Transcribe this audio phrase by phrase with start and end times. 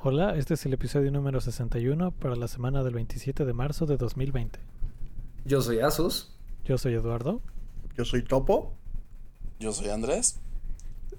[0.00, 3.96] Hola, este es el episodio número 61 para la semana del 27 de marzo de
[3.96, 4.60] 2020.
[5.44, 6.32] Yo soy Asus.
[6.64, 7.42] Yo soy Eduardo.
[7.96, 8.76] Yo soy Topo.
[9.58, 10.38] Yo soy Andrés.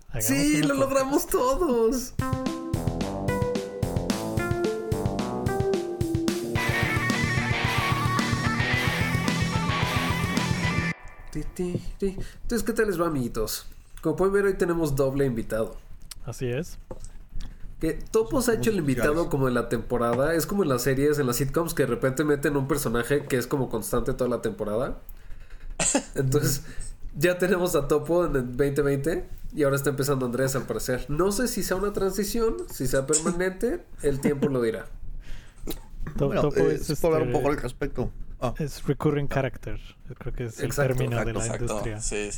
[0.07, 2.13] Hagamos Sí, lo logramos todos.
[11.33, 13.67] Entonces, ¿qué tal les va, amiguitos?
[14.01, 15.75] Como pueden ver, hoy tenemos doble invitado.
[16.25, 16.79] Así es.
[17.79, 20.33] Que Topos ha hecho el invitado como de la temporada.
[20.33, 23.37] Es como en las series, en las sitcoms, que de repente meten un personaje que
[23.37, 24.99] es como constante toda la temporada.
[26.15, 26.63] Entonces,
[27.15, 31.05] ya tenemos a Topo en el 2020 y ahora está empezando Andrés al parecer.
[31.07, 34.85] No sé si sea una transición, si sea permanente, el tiempo lo dirá.
[36.15, 38.11] Bueno, Topo eh, es, se puede hablar un este, poco al respecto.
[38.41, 39.79] Ah, es recurring character.
[40.17, 41.63] Creo que es el Exacto, término de la Exacto.
[41.63, 41.99] industria.
[41.99, 42.29] Sí.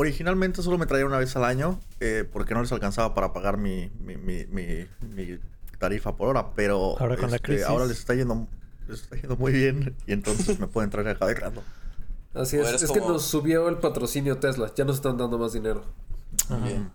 [0.00, 3.56] Originalmente solo me traía una vez al año eh, porque no les alcanzaba para pagar
[3.56, 5.38] mi, mi, mi, mi- mi
[5.78, 7.66] tarifa por hora, pero Ahora con la este, crisis.
[7.66, 8.46] ahora les está yendo
[8.88, 11.62] les está yendo muy bien y entonces me pueden traer acá de rato.
[12.34, 12.68] Así es.
[12.68, 14.72] eres Es que nos subió el patrocinio Tesla.
[14.76, 15.84] Ya nos están dando más dinero.
[16.48, 16.58] Ajá.
[16.64, 16.90] Bien.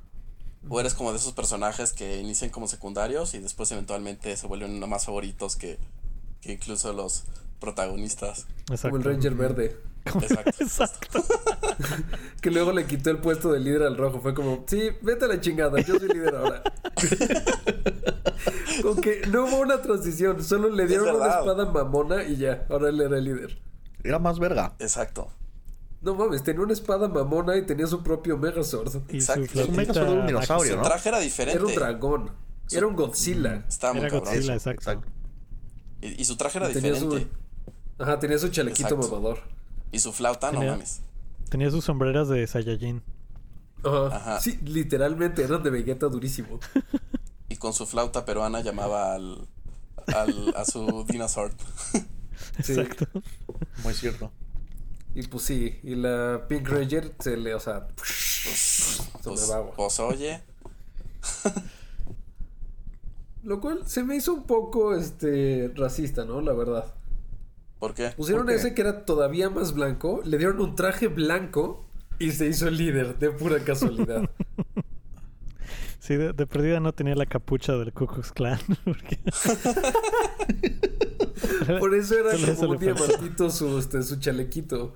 [0.69, 4.72] O eres como de esos personajes que inician como secundarios y después eventualmente se vuelven
[4.75, 5.78] uno más favoritos que,
[6.42, 7.25] que incluso los
[7.59, 8.47] protagonistas.
[8.69, 8.90] Exacto.
[8.90, 9.78] Como el Ranger Verde.
[10.06, 10.52] Exacto.
[10.64, 11.23] Exacto.
[12.42, 14.22] Que luego le quitó el puesto de líder al rojo.
[14.22, 16.62] Fue como, sí, vete a la chingada, yo soy líder ahora.
[18.81, 22.89] Como que no hubo una transición, solo le dieron una espada mamona y ya, ahora
[22.89, 23.62] él era el líder.
[24.03, 24.75] Era más verga.
[24.80, 25.30] Exacto.
[26.02, 28.95] No mames, tenía una espada mamona y tenía su propio Megazord.
[29.09, 29.47] Exacto.
[29.52, 30.84] su Es un Megazord dinosaurio, Su ¿no?
[30.84, 31.58] traje era diferente.
[31.58, 32.31] Era un dragón,
[32.72, 33.66] era un Godzilla.
[33.67, 34.34] Estaba muy Era cabrón.
[34.34, 35.02] Godzilla, exacto.
[36.02, 37.36] Y, y su traje era Tenía su- diferente.
[37.97, 39.08] Ajá, tenía su chalequito Exacto.
[39.16, 39.40] mamador.
[39.96, 41.00] Y su flauta, no mames.
[41.50, 43.02] Tenía sus sombreras de Saiyajin.
[43.84, 44.08] Ajá.
[44.16, 44.40] Ajá.
[44.42, 46.60] Sí, literalmente eran de Vegeta durísimo.
[47.48, 49.48] Y con su flauta peruana llamaba al,
[50.08, 51.52] al a su dinosaur.
[52.62, 52.74] Sí.
[52.74, 53.06] Exacto.
[53.84, 54.32] Muy cierto.
[55.14, 59.72] Y pues sí, y la Pink Ranger se le, o sea, se Pues, me va
[59.72, 60.42] pues, oye,
[63.44, 66.42] Lo cual se me hizo un poco este racista, ¿no?
[66.42, 66.94] La verdad.
[67.85, 68.09] ¿Por qué?
[68.18, 68.59] Pusieron ¿Por qué?
[68.59, 71.85] ese que era todavía más blanco, le dieron un traje blanco
[72.18, 74.28] y se hizo el líder de pura casualidad.
[76.00, 78.59] Sí, de, de perdida no tenía la capucha del Ku Klux Klan.
[78.85, 79.18] porque-
[81.79, 84.94] Por eso era Solo eso como un diamantito su, este, su chalequito.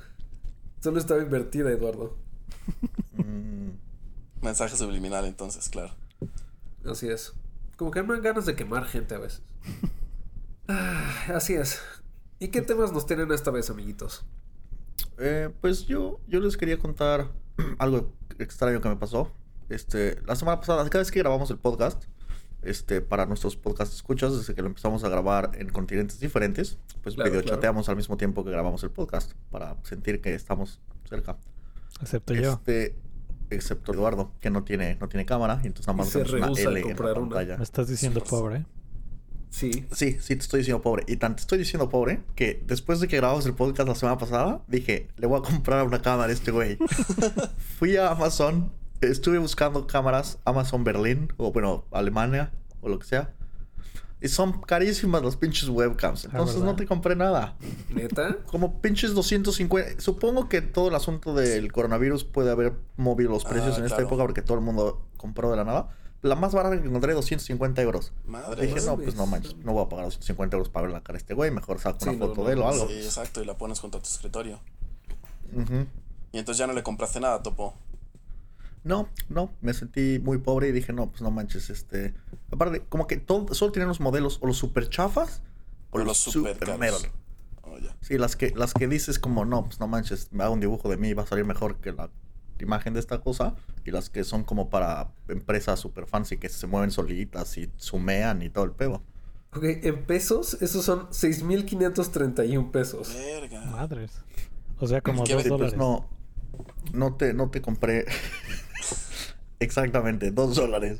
[0.81, 2.16] Solo estaba invertida, Eduardo.
[3.13, 3.69] Mm,
[4.44, 5.95] Mensaje subliminal entonces, claro.
[6.85, 7.33] Así es.
[7.75, 9.41] Como que me dan ganas de quemar gente a veces.
[10.67, 11.81] Ah, así es.
[12.39, 14.25] ¿Y qué temas nos tienen esta vez, amiguitos?
[15.17, 17.27] eh, pues yo, yo les quería contar
[17.77, 19.31] algo extraño que me pasó.
[19.69, 22.05] Este, la semana pasada, cada vez que grabamos el podcast,
[22.61, 27.16] este, para nuestros podcast escuchas, desde que lo empezamos a grabar en continentes diferentes, pues
[27.16, 31.38] Claro, videochateamos al mismo tiempo que grabamos el podcast, para sentir que estamos cerca.
[32.01, 32.53] Excepto yo.
[32.53, 32.95] Este,
[33.49, 36.33] excepto Eduardo, que no tiene, no tiene cámara, y entonces nada Y más se vemos
[36.33, 37.29] una a L en la comprar una.
[37.35, 37.57] pantalla.
[37.57, 38.66] Me estás diciendo Sí, pobre.
[39.49, 39.85] Sí.
[39.91, 41.03] Sí, sí, te estoy diciendo pobre.
[41.07, 44.17] Y tanto te estoy diciendo pobre que después de que grabamos el podcast la semana
[44.17, 46.77] pasada, dije, le voy a comprar una cámara a este güey.
[47.79, 48.71] Fui a Amazon,
[49.01, 52.51] estuve buscando cámaras, Amazon Berlín, o bueno, Alemania,
[52.81, 53.33] o lo que sea.
[54.21, 56.25] Y son carísimas las pinches webcams.
[56.25, 57.55] Entonces no te compré nada.
[57.89, 58.35] ¿Neta?
[58.47, 60.01] Como pinches 250.
[60.01, 63.95] Supongo que todo el asunto del coronavirus puede haber movido los Ah, precios en esta
[63.95, 64.07] claro.
[64.09, 65.89] época porque todo el mundo compró de la nada.
[66.22, 68.12] La más barata que encontré, 250 euros.
[68.25, 71.02] Madre Dije, no, pues no manches, no voy a pagar 250 euros para ver la
[71.02, 72.88] cara de este güey, mejor saco Sí, una foto no, de él o algo.
[72.88, 74.59] Sí, exacto, y la pones junto a tu escritorio.
[75.53, 75.88] Ujú.
[76.34, 77.74] Y entonces ya no le compraste nada, Topo.
[78.84, 82.13] No, no, me sentí muy pobre y dije, no, pues no manches, este...
[82.52, 85.41] Aparte, como que todo, solo tienen los modelos o los super chafas
[85.91, 87.08] o, O los, los super super caros.
[87.63, 87.78] Oh.
[88.02, 90.90] Sí, las que, las que dices como, no, pues no manches, me hago un dibujo
[90.90, 92.09] de mí y va a salir mejor que la
[92.66, 93.56] imagen de esta cosa.
[93.86, 98.42] Y las que son como para empresas super fancy que se mueven solitas y sumean
[98.42, 99.02] y todo el pedo.
[99.53, 103.14] Ok, en pesos, esos son 6.531 pesos.
[103.16, 103.66] Verga.
[103.66, 104.11] Madres.
[104.79, 105.78] O sea, como ¿Qué dos ve- Sí, pues dólares.
[105.78, 106.08] no,
[106.94, 108.06] no te, no te compré.
[109.59, 111.00] Exactamente, dos dólares.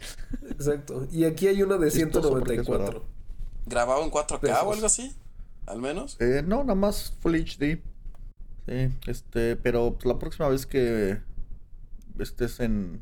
[0.50, 1.08] Exacto.
[1.12, 3.06] Y aquí hay una de Chistoso porque es 194.
[3.68, 4.58] ¿Grabado en 4K Pesos.
[4.64, 5.16] o algo así?
[5.66, 6.18] Al menos.
[6.20, 7.82] Eh, no, nada más Full HD.
[8.68, 11.20] Sí, este, pero la próxima vez que
[12.24, 13.02] estés en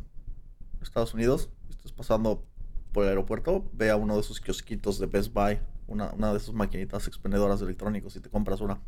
[0.81, 2.45] Estados Unidos, estés pasando
[2.91, 6.37] por el aeropuerto, ve a uno de esos kiosquitos de Best Buy, una, una de
[6.37, 8.79] esas maquinitas expendedoras de electrónicos y te compras una.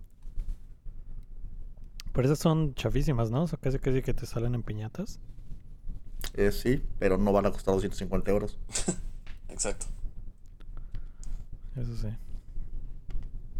[2.13, 3.43] Pero esas son chafísimas, ¿no?
[3.43, 5.19] O sea, casi casi que te salen en piñatas.
[6.33, 8.59] Eh, sí, pero no van a costar 250 euros.
[9.49, 9.85] Exacto.
[11.75, 12.09] Eso sí.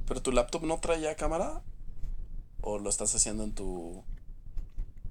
[0.08, 1.62] ¿Pero tu laptop no traía cámara?
[2.62, 4.04] ¿O lo estás haciendo en tu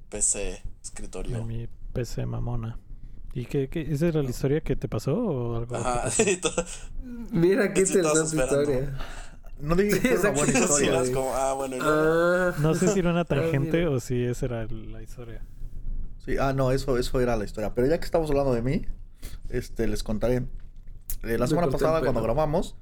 [0.08, 1.44] PC, escritorio?
[1.44, 2.78] Mi PC mamona.
[3.34, 3.82] ¿Y qué, qué?
[3.82, 5.74] ¿Esa era la historia que te pasó o algo?
[5.74, 6.08] que Ajá.
[7.30, 8.98] Mira qué interesante historia.
[9.60, 10.52] No dije que Sí, fuera una buena.
[10.52, 11.14] Sí, historia.
[11.14, 12.54] como, ah, bueno, Ah.
[12.60, 15.42] No sé si era una Ah, tangente o si esa era la historia.
[16.24, 17.74] Sí, ah, no, eso, eso era la historia.
[17.74, 18.86] Pero ya que estamos hablando de mí,
[19.48, 20.46] este, les contaré.
[21.24, 22.76] Eh, la semana pasada, cuando grabamos,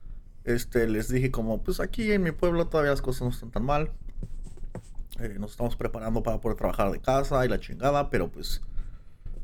[0.44, 3.64] este, les dije como, pues aquí en mi pueblo todavía las cosas no están tan
[3.64, 3.92] mal.
[5.18, 8.62] Eh, nos estamos preparando para poder trabajar de casa y la chingada, pero pues,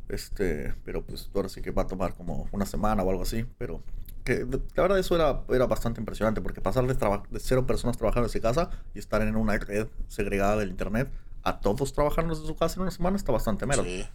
[0.09, 3.47] este, pero pues ahora sí que va a tomar como una semana o algo así.
[3.59, 3.83] Pero
[4.25, 8.29] que la verdad eso era, era bastante impresionante porque pasar de, de cero personas trabajando
[8.29, 11.11] desde casa y estar en una red segregada del internet
[11.43, 13.83] a todos trabajando desde su casa en una semana está bastante mero.
[13.83, 14.07] Sí.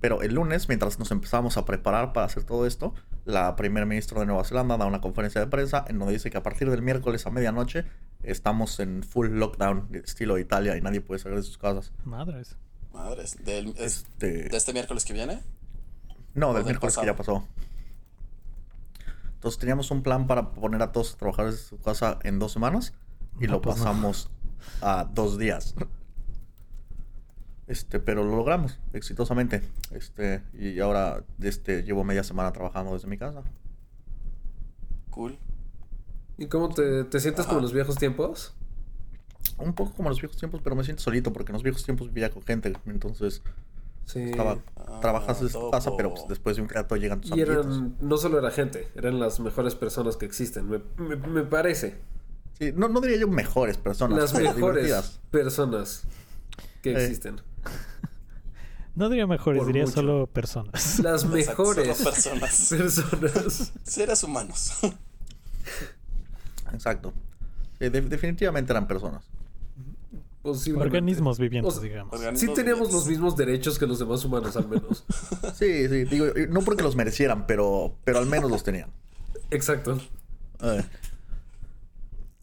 [0.00, 2.92] Pero el lunes, mientras nos empezamos a preparar para hacer todo esto,
[3.24, 6.36] la primer ministra de Nueva Zelanda da una conferencia de prensa en donde dice que
[6.36, 7.84] a partir del miércoles a medianoche
[8.22, 11.92] estamos en full lockdown de estilo Italia y nadie puede salir de sus casas.
[12.04, 12.56] Madres.
[12.92, 13.36] Madres.
[13.44, 15.40] Del, es- Este, ¿De este miércoles que viene?
[16.34, 17.46] no, del del miércoles que ya pasó.
[19.34, 22.52] Entonces teníamos un plan para poner a todos a trabajar desde su casa en dos
[22.52, 22.92] semanas
[23.40, 23.84] y No, lo pues no.
[23.84, 24.30] pasamos
[24.80, 25.74] a dos días.
[27.66, 29.62] Este, pero lo logramos exitosamente.
[29.90, 33.42] Este, y ahora este, llevo media semana trabajando desde mi casa.
[35.10, 35.38] Cool.
[36.42, 38.52] ¿Y cómo te, te sientes como en los viejos tiempos?
[39.58, 41.84] Un poco como en los viejos tiempos, pero me siento solito porque en los viejos
[41.84, 42.72] tiempos vivía con gente.
[42.86, 43.42] Entonces,
[44.04, 44.18] Sí.
[44.20, 47.34] estaba, Ah, trabajas desde tu casa, pero pues, después de un rato llegan tus Y
[47.34, 47.66] amiguitos.
[47.66, 51.98] eran, no solo era gente, eran las mejores personas que existen, me, me- me parece.
[52.58, 54.18] Sí, no, no diría yo mejores personas.
[54.18, 55.20] Las pero mejores divertidas.
[55.30, 56.02] personas
[56.82, 57.04] que Eh.
[57.04, 57.40] existen.
[58.96, 59.94] No diría mejores, Por diría mucho.
[59.94, 60.98] solo personas.
[60.98, 62.68] Las Exacto, mejores solo personas.
[62.70, 63.72] personas.
[63.84, 64.72] Seres humanos.
[66.72, 67.12] Exacto.
[67.78, 69.24] De- definitivamente eran personas.
[70.44, 72.12] Organismos vivientes, O sea, digamos.
[72.14, 72.94] Organismos Sí teníamos vivientes.
[72.94, 75.04] los mismos derechos que los demás humanos, al menos.
[75.54, 78.90] Sí, sí, digo, y no porque los merecieran, pero, pero al menos los tenían.
[79.50, 80.00] Exacto.
[80.62, 80.82] Eh.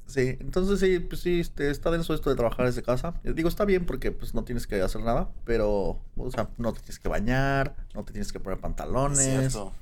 [0.06, 3.14] Sí, entonces sí, pues sí, este, está denso esto de trabajar desde casa.
[3.24, 6.74] Eh, Digo, está bien porque pues no tienes que hacer nada, pero, o sea, no
[6.74, 9.20] te tienes que bañar, no te tienes que poner Es pantalones.
[9.20, 9.74] cierto.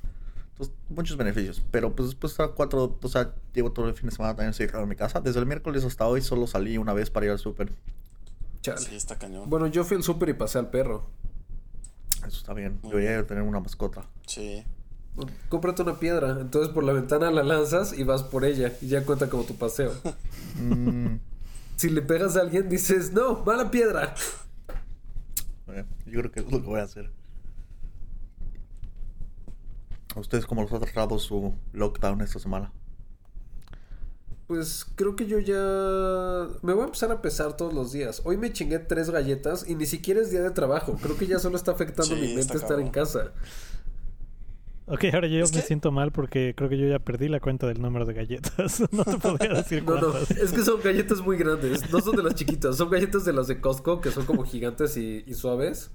[0.58, 1.62] Entonces, muchos beneficios.
[1.70, 4.84] Pero pues después a cuatro, o sea, llevo todo el fin de semana también encerrado
[4.84, 5.22] en mi casa.
[5.22, 7.72] Desde el miércoles hasta hoy solo salí una vez para ir al súper.
[8.62, 8.80] Chale.
[8.80, 9.50] Sí, está cañón.
[9.50, 11.06] Bueno, yo fui al súper y pasé al perro.
[12.26, 12.80] Eso está bien.
[12.82, 14.04] Muy Debería tener una mascota.
[14.26, 14.64] Sí.
[15.50, 16.38] Cómprate una piedra.
[16.42, 18.74] Entonces por la ventana la lanzas y vas por ella.
[18.82, 19.94] Y ya cuenta como tu paseo.
[20.60, 21.20] Mm,
[21.76, 24.16] Si le pegas a alguien, dices, no, va la piedra.
[26.08, 27.12] yo creo que es lo que voy a hacer.
[30.07, 32.72] ¿A ustedes cómo los ha tratado su lockdown esta semana?
[34.48, 38.22] Pues creo que yo ya me voy a empezar a pesar todos los días.
[38.24, 40.98] Hoy me chingué tres galletas y ni siquiera es día de trabajo.
[41.02, 42.86] Creo que ya solo está afectando Sí, mi mente estar cabrón.
[42.86, 43.34] en casa.
[44.86, 47.68] Ok, ahora yo me que- siento mal porque creo que yo ya perdí la cuenta
[47.68, 48.82] del número de galletas.
[48.94, 50.32] no te podría decir No, no, cuántas.
[50.32, 51.92] es que son galletas muy grandes.
[51.92, 54.96] No son de las chiquitas, son galletas de las de Costco que son como gigantes
[54.96, 55.92] y, y suaves.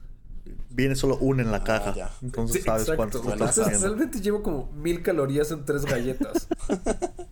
[0.71, 1.95] Viene solo una en la Ah, caja.
[1.95, 2.11] ya.
[2.23, 3.87] Entonces Sí, sabes cuánto Entonces, comiendo.
[3.87, 6.49] realmente llevo como mil calorías en tres galletas.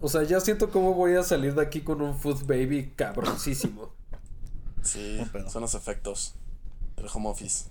[0.00, 3.90] O sea, ya siento cómo voy a salir de aquí con un food baby cabroncísimo.
[4.82, 6.34] Sí, son los efectos
[6.96, 7.64] del home office.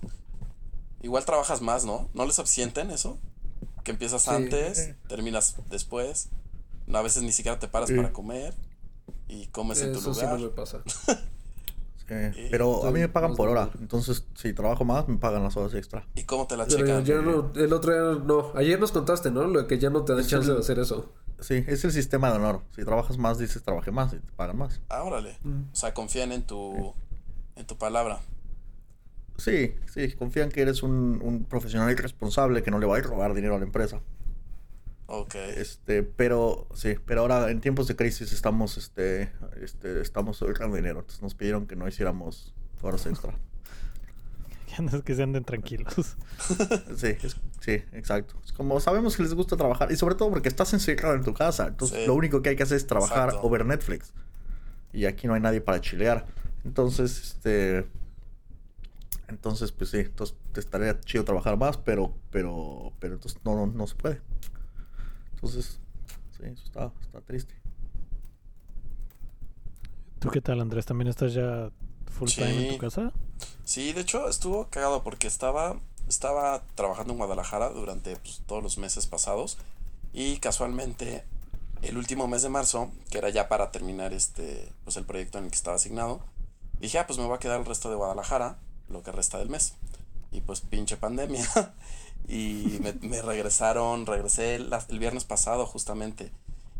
[1.00, 2.08] Igual trabajas más, ¿no?
[2.12, 3.18] ¿No les sienten eso?
[3.82, 4.30] Que empiezas Sí.
[4.30, 6.28] antes, terminas después.
[6.92, 7.96] A veces ni siquiera te paras Sí.
[7.96, 8.54] para comer
[9.26, 10.38] y comes en tu Eso sí lugar.
[10.38, 10.82] no me pasa.
[12.08, 13.70] Sí, pero a mí me pagan por hora.
[13.80, 16.06] Entonces, si trabajo más, me pagan las horas extra.
[16.14, 17.24] ¿Y cómo te la Pero checan?
[17.24, 18.52] no, el otro día no.
[18.54, 19.44] Ayer nos contaste, ¿no?
[19.46, 21.12] Lo de que ya no te da Es chance el- de hacer eso.
[21.40, 22.62] Sí, es el sistema de honor.
[22.74, 24.80] Si trabajas más, dices trabajé más y te pagan más.
[24.88, 25.36] Ah, órale.
[25.42, 25.64] Mm.
[25.72, 26.94] O sea, confían en tu,
[27.56, 28.20] en tu palabra.
[29.36, 33.04] Sí, sí, confían que eres un, un profesional irresponsable que no le va a ir
[33.04, 34.00] a robar dinero a la empresa.
[35.10, 35.34] Ok.
[35.34, 41.00] Este, pero sí, pero ahora en tiempos de crisis estamos, este, este, estamos ahorrando dinero.
[41.00, 43.34] Entonces nos pidieron que no hiciéramos horas extra.
[44.76, 45.94] Ya no es que se anden tranquilos.
[46.96, 48.34] Sí, es- sí, exacto.
[48.44, 51.32] Es como sabemos que les gusta trabajar y sobre todo porque estás encerrado en tu
[51.32, 51.68] casa.
[51.68, 52.06] Entonces Sí.
[52.06, 53.46] lo único que hay que hacer es trabajar Exacto.
[53.46, 54.12] over Netflix.
[54.92, 56.26] Y aquí no hay nadie para chilear.
[56.64, 57.86] Entonces, este...
[59.28, 63.66] Entonces, pues sí, entonces te estaría chido trabajar más, pero, pero, pero entonces no, no,
[63.66, 64.20] no se puede.
[65.38, 65.78] Entonces,
[66.36, 67.54] sí, eso está, está triste.
[70.18, 70.84] ¿Tú qué tal, Andrés?
[70.84, 71.70] ¿También estás ya
[72.10, 72.68] full time en Sí.
[72.70, 73.12] tu casa?
[73.64, 75.78] Sí, de hecho estuvo cagado porque estaba,
[76.08, 79.58] estaba trabajando en Guadalajara durante pues, todos los meses pasados
[80.12, 81.22] Y casualmente,
[81.82, 85.44] el último mes de marzo, que era ya para terminar este, pues el proyecto en
[85.44, 86.20] el que estaba asignado,
[86.80, 89.50] dije, ah, pues me voy a quedar el resto de Guadalajara, lo que resta del
[89.50, 89.74] mes.
[90.32, 91.44] Y pues pinche pandemia.
[92.26, 96.32] y me, me regresaron, regresé el, el viernes pasado justamente.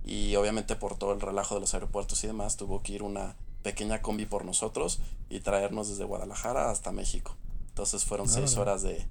[0.05, 3.37] Y obviamente por todo el relajo de los aeropuertos y demás, tuvo que ir una
[3.63, 7.37] pequeña combi por nosotros y traernos desde Guadalajara hasta México.
[7.69, 9.07] Entonces fueron seis horas de,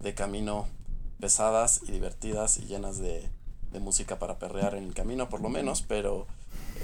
[0.00, 0.66] de camino
[1.20, 3.28] pesadas y divertidas y llenas de,
[3.72, 6.26] de música para perrear en el camino por lo menos, pero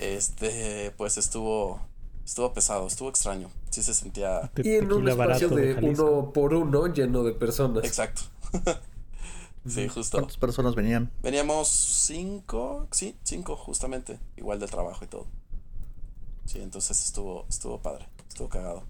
[0.01, 1.81] este pues estuvo
[2.25, 3.51] estuvo pesado, estuvo extraño.
[3.71, 6.05] Sí se sentía Y en un espacio de Jalisco.
[6.05, 7.85] uno por uno lleno de personas.
[7.85, 8.23] exacto.
[9.69, 10.19] sí, justo.
[10.19, 11.11] ¿Cuántas personas venían?
[11.23, 15.27] Veníamos cinco, sí, cinco justamente, igual del trabajo y todo.
[16.47, 18.85] Sí, entonces estuvo, estuvo padre, estuvo cagado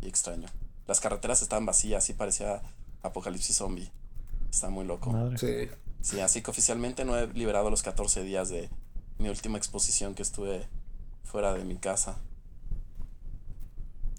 [0.00, 0.48] y extraño.
[0.86, 2.62] Las carreteras estaban vacías, sí parecía
[3.02, 3.90] apocalipsis zombie.
[4.50, 5.10] Está muy loco.
[5.10, 5.38] Madre.
[5.38, 5.70] Sí.
[6.00, 8.70] Sí, así que oficialmente no he liberado los 14 días de
[9.18, 10.68] mi última exposición que estuve
[11.24, 12.16] fuera de mi casa.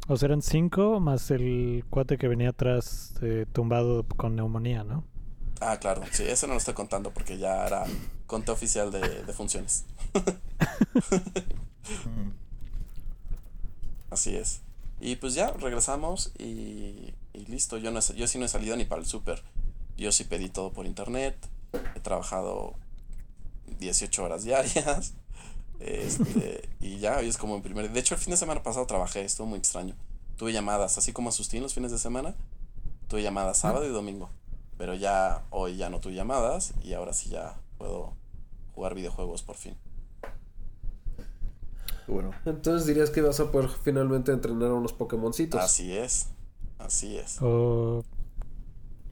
[0.08, 5.04] O sea, eran cinco más el cuate que venía atrás eh, tumbado con neumonía, ¿no?
[5.60, 7.86] Ah, claro, sí, eso no lo estoy contando porque ya era
[8.28, 9.86] conte oficial de, de funciones.
[14.10, 14.62] Así es.
[15.00, 17.78] Y pues ya regresamos y, y listo.
[17.78, 19.44] Yo, no, he- yo sí no he salido ni para el súper.
[19.98, 21.36] Yo sí pedí todo por internet.
[21.96, 22.76] He trabajado
[23.80, 25.14] 18 horas diarias.
[25.80, 27.92] Este, y ya, hoy es como mi primer.
[27.92, 29.96] De hecho, el fin de semana pasado trabajé, estuvo muy extraño.
[30.38, 32.36] Tuve llamadas, así como asustín los fines de semana.
[33.08, 34.30] Tuve llamadas sábado y domingo.
[34.78, 38.14] Pero ya hoy ya no tuve llamadas y ahora sí ya puedo
[38.76, 39.76] jugar videojuegos por fin.
[42.08, 45.60] Bueno, Entonces dirías que vas a poder finalmente entrenar a unos Pokémoncitos.
[45.60, 46.28] Así es.
[46.78, 47.38] Así es.
[47.42, 48.04] O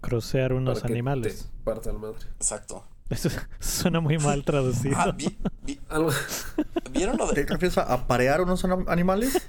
[0.02, 1.44] crocear unos para que animales.
[1.44, 2.20] te parta la madre.
[2.36, 2.86] Exacto.
[3.10, 4.96] Eso suena muy mal traducido.
[4.98, 6.10] Ah, vi- vi- Algo.
[6.92, 9.40] ¿vieron lo ¿te de refieres a aparear unos anim- animales?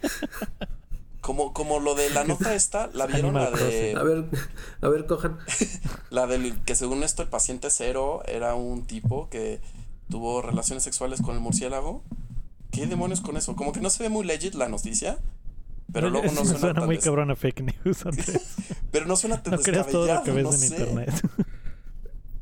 [1.20, 4.24] como como lo de la nota esta, la vieron la Animal de A ver,
[4.82, 5.38] a ver, cojan.
[6.10, 9.60] la del que según esto el paciente cero era un tipo que
[10.08, 12.04] tuvo relaciones sexuales con el murciélago.
[12.70, 13.56] ¿Qué demonios con eso?
[13.56, 15.18] Como que no se ve muy legit la noticia,
[15.92, 18.54] pero luego no Sí, suena, tan muy des- cabrón a fake news, Andrés.
[18.92, 21.06] pero no suena tan No creas todo lo que ves descabellado, no en sé.
[21.10, 21.30] internet.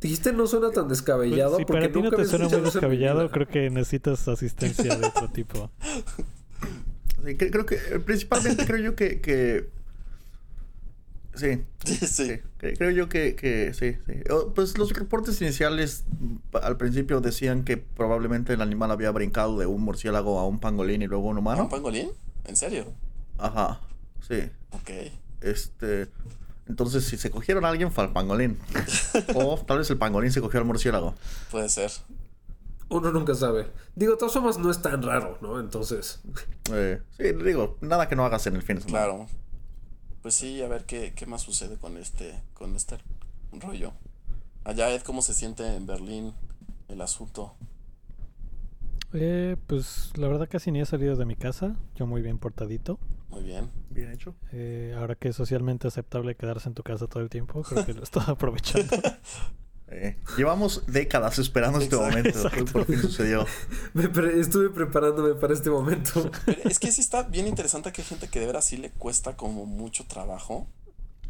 [0.04, 1.52] Dijiste no suena tan descabellado.
[1.52, 5.06] Pues, si porque para ti no te suena muy descabellado, creo que necesitas asistencia de
[5.06, 5.70] otro tipo.
[7.24, 9.70] Sí, cre- creo que principalmente creo yo que, que
[11.34, 12.06] sí, Sí, sí.
[12.06, 12.30] sí,
[12.60, 14.12] cre- creo yo que, que sí, sí.
[14.54, 16.04] Pues los reportes iniciales
[16.52, 21.00] al principio decían que probablemente el animal había brincado de un murciélago a un pangolín
[21.00, 21.62] y luego a un ¿A humano.
[21.62, 22.10] ¿Un pangolín?
[22.44, 22.92] ¿En serio?
[23.38, 23.80] Ajá,
[24.20, 24.50] sí.
[24.72, 24.90] Ok.
[25.40, 26.08] Este,
[26.68, 28.58] entonces si se cogieron a alguien fue al pangolín.
[29.34, 31.14] o tal vez el pangolín se cogió al murciélago.
[31.50, 31.90] Puede ser.
[32.88, 33.70] Uno nunca sabe.
[33.94, 35.58] Digo, de todas formas no es tan raro, ¿no?
[35.58, 36.20] Entonces.
[36.72, 39.04] Eh, sí, digo, nada que no hagas en el fin de semana.
[39.04, 39.26] Claro.
[40.22, 42.98] Pues sí, a ver qué, qué más sucede con este, con este
[43.52, 43.92] rollo.
[44.64, 46.32] Allá, Ed, ¿cómo se siente en Berlín
[46.88, 47.54] el asunto?
[49.12, 51.76] Eh, pues la verdad casi ni he salido de mi casa.
[51.94, 52.98] Yo muy bien portadito.
[53.34, 53.70] Muy bien.
[53.90, 54.34] Bien hecho.
[54.52, 57.94] Eh, ahora que es socialmente aceptable quedarse en tu casa todo el tiempo, creo que
[57.94, 58.96] lo estoy aprovechando.
[59.88, 62.30] Eh, llevamos décadas esperando este momento.
[62.30, 62.64] exacto.
[62.72, 63.46] Por fin sucedió.
[63.92, 66.30] Me pre- estuve preparándome para este momento.
[66.46, 68.90] Pero es que sí está bien interesante que hay gente que de veras sí le
[68.90, 70.66] cuesta como mucho trabajo,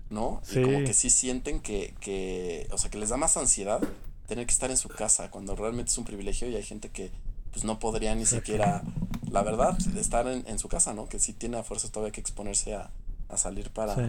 [0.09, 0.41] ¿no?
[0.45, 0.61] Sí.
[0.61, 3.83] Y como que sí sienten que, que, o sea, que les da más ansiedad
[4.29, 7.11] tener que estar en su casa cuando realmente es un privilegio y hay gente que
[7.55, 8.83] pues no podría ni siquiera,
[9.31, 11.07] la verdad, estar en, en su casa, ¿no?
[11.09, 12.91] Que sí tiene a fuerza todavía que exponerse a,
[13.29, 14.03] a salir para, Sí.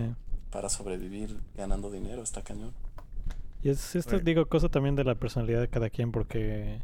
[0.51, 2.71] para sobrevivir ganando dinero, está cañón.
[3.61, 6.81] Y es esto, digo, cosa también de la personalidad de cada quien, porque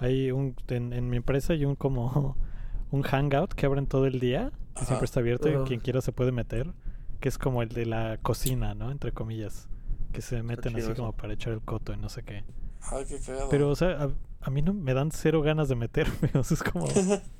[0.00, 2.36] hay un, en, en mi empresa hay un como
[2.90, 4.86] un hangout que abren todo el día, que Ajá.
[4.86, 6.72] siempre está abierto y quien quiera se puede meter,
[7.20, 8.90] que es como el de la cocina, ¿no?
[8.90, 9.68] Entre comillas,
[10.12, 12.44] que se meten así como para echar el coto y no sé qué.
[12.90, 13.20] Ay, qué.
[13.50, 14.10] Pero, o sea,
[14.42, 16.86] a, mí no me dan cero ganas de meterme, o sea, es como...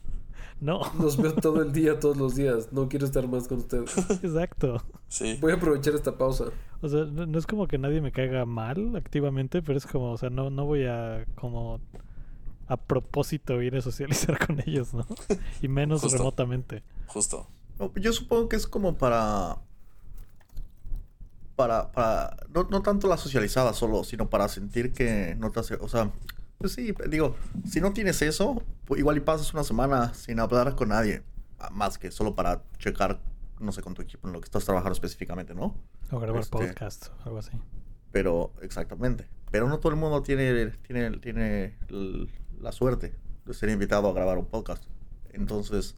[0.61, 2.73] no, Los veo todo el día, todos los días.
[2.73, 3.97] No quiero estar más con ustedes.
[4.23, 4.83] exacto.
[5.09, 5.39] sí.
[5.41, 6.47] Voy a aprovechar esta pausa.
[6.81, 10.13] O sea, no, no es como que nadie me caiga mal activamente, pero es como,
[10.13, 11.81] o sea, no, no voy a como
[12.73, 15.07] a propósito ir a socializar con ellos, ¿no?
[15.61, 16.17] Y menos Justo.
[16.17, 16.83] remotamente.
[17.07, 17.47] Justo.
[17.79, 19.59] No, Yo supongo que es como para.
[21.55, 21.93] Para.
[21.93, 25.75] para no, no tanto la socializada solo, sino para sentir que no te hace.
[25.77, 26.13] O sea,
[26.63, 27.37] pues sí, digo,
[27.69, 31.23] si no tienes eso, pues igual y pasas una semana sin hablar con nadie.
[31.73, 33.21] Más que solo para checar,
[33.61, 35.77] no sé, con tu equipo en lo que estás trabajando específicamente, ¿no?
[36.11, 37.53] O grabar Este- podcast algo así.
[38.11, 39.29] Pero, exactamente.
[39.51, 41.77] Pero no todo el mundo tiene, tiene, tiene
[42.61, 43.15] la suerte
[43.45, 44.85] de ser invitado a grabar un podcast.
[45.31, 45.95] Entonces,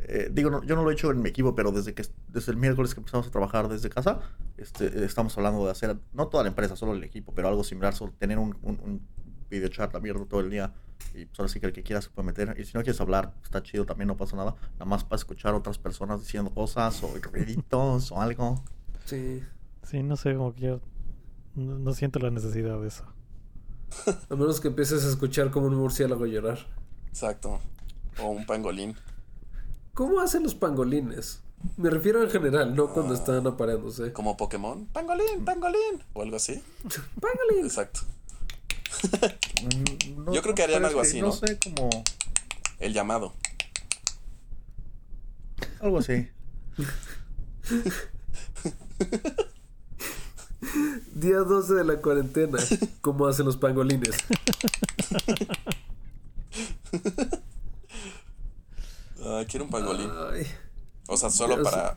[0.00, 2.52] eh, digo, no- yo no lo he hecho en mi equipo, pero desde que desde
[2.52, 4.20] el miércoles que empezamos a trabajar desde casa,
[4.56, 7.94] este, estamos hablando de hacer, no toda la empresa, solo el equipo, pero algo similar,
[7.94, 9.08] solo tener un, un, un
[9.50, 10.72] video chat abierto todo el día.
[11.14, 12.56] Y pues ahora sí que el que quiera se puede meter.
[12.58, 14.56] Y si no quieres hablar, está chido, también no pasa nada.
[14.74, 18.62] Nada más para escuchar a otras personas diciendo cosas o ruiditos o algo.
[19.04, 19.42] Sí.
[19.84, 20.80] Sí, no sé, como que yo
[21.54, 23.04] no, no siento la necesidad de eso.
[24.30, 26.58] A menos que empieces a escuchar como un murciélago llorar.
[27.08, 27.60] Exacto.
[28.20, 28.94] O un pangolín.
[29.94, 31.42] ¿Cómo hacen los pangolines?
[31.76, 34.12] Me refiero en general, no cuando están apareándose.
[34.12, 34.86] Como Pokémon.
[34.86, 36.04] Pangolín, pangolín.
[36.12, 36.62] O algo así.
[37.20, 37.64] Pangolín.
[37.64, 38.00] Exacto.
[39.62, 41.28] Mm, no- Yo creo que harían algo así, ¿no?
[41.28, 41.88] No sé, como...
[42.78, 43.34] El llamado.
[45.80, 46.28] Algo así.
[51.14, 52.58] Día 12 de la cuarentena.
[53.00, 54.10] ¿Cómo hacen los pangolines?
[59.48, 60.10] Quiero un pangolín.
[60.32, 60.46] Ay,
[61.08, 61.96] O sea, solo para,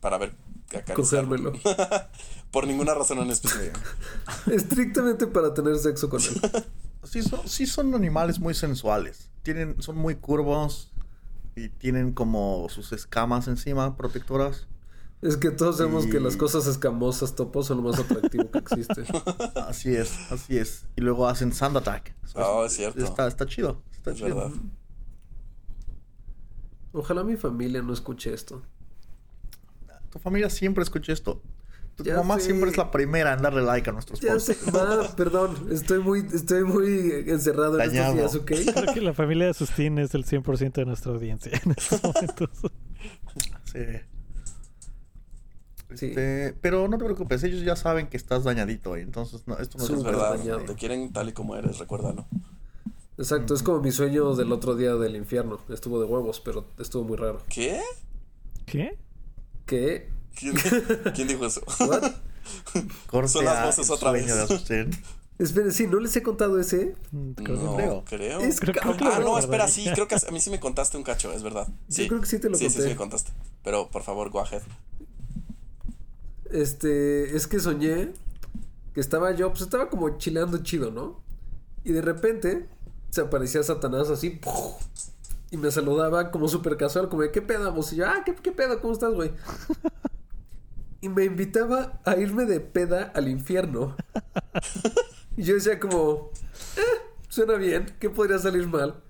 [0.00, 0.34] para ver
[0.68, 1.52] acariciarlo.
[1.52, 1.52] cogérmelo.
[2.54, 3.80] Por ninguna razón en específico.
[4.52, 6.40] Estrictamente para tener sexo con él.
[7.04, 9.28] Sí son, sí son animales muy sensuales.
[9.42, 10.90] Tienen, son muy curvos
[11.54, 14.68] y tienen como sus escamas encima, protectoras.
[15.20, 19.04] Es que todos sabemos que las cosas escamosas, topos, son lo más atractivo que existe.
[19.68, 20.86] Así es, así es.
[20.96, 22.14] Y luego hacen sand attack.
[22.36, 23.04] Oh, es cierto.
[23.04, 23.82] Está, está chido.
[23.92, 24.36] Está Es chido.
[24.36, 24.52] verdad.
[26.94, 28.62] Ojalá mi familia no escuche esto.
[30.08, 31.42] Tu familia siempre escucha esto.
[31.96, 32.46] Tu Ya mamá sé.
[32.46, 34.56] siempre es la primera en darle like a nuestros Ya posts.
[34.56, 38.46] sé, ma, perdón, estoy muy, estoy muy encerrado en estos días, ¿ok?
[38.74, 42.50] Creo que la familia de Sustín es el 100% de nuestra audiencia en estos momentos.
[43.72, 43.78] Sí.
[45.94, 46.06] Sí.
[46.06, 49.84] Este, pero no te preocupes, ellos ya saben que estás dañadito, entonces no, esto no
[49.84, 50.36] Es verdad.
[50.38, 50.60] dañado.
[50.64, 52.26] Te quieren tal y como eres, recuérdalo.
[53.16, 55.60] Exacto, es como mi sueño del otro día del infierno.
[55.68, 57.42] Estuvo de huevos, pero estuvo muy raro.
[57.48, 57.80] ¿Qué?
[58.66, 58.98] ¿Qué?
[59.66, 60.08] ¿Qué?
[60.38, 60.54] ¿Quién,
[61.14, 61.62] quién dijo eso?
[61.80, 62.12] ¿What?
[63.06, 64.26] Corte Son las voces otra vez.
[65.36, 66.94] Esperen, sí, ¿no les he contado ese?
[67.36, 68.04] Creo No, creo.
[68.06, 68.40] creo.
[68.40, 69.22] Es Creo- creo que cabrón.
[69.22, 71.66] Ah, no, espera, sí, creo que a mí sí me contaste un cacho, es verdad.
[71.88, 72.06] Sí.
[72.08, 72.82] creo que sí te lo Sí, sí, conté.
[72.82, 73.32] sí me contaste.
[73.64, 74.62] Pero por favor, go ahead.
[76.50, 78.12] Este, es que soñé
[78.92, 81.20] que estaba yo, pues estaba como chileando chido, ¿no?
[81.84, 82.68] Y de repente
[83.10, 84.74] se aparecía Satanás así, ¡puf!
[85.50, 87.64] y me saludaba como súper casual, como de, ¿qué pedo?
[87.64, 88.80] vamos?" Y yo, ah, ¿qué, qué pedo?
[88.80, 89.32] ¿Cómo estás, güey?
[91.04, 93.94] Y me invitaba a irme de peda al infierno.
[95.36, 96.30] Y yo decía como,
[96.78, 96.80] eh,
[97.28, 99.02] suena bien, ¿qué podría salir mal?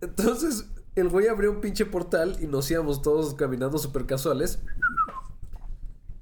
[0.00, 4.60] Entonces, el güey abrió un pinche portal y nos íbamos todos caminando súper casuales.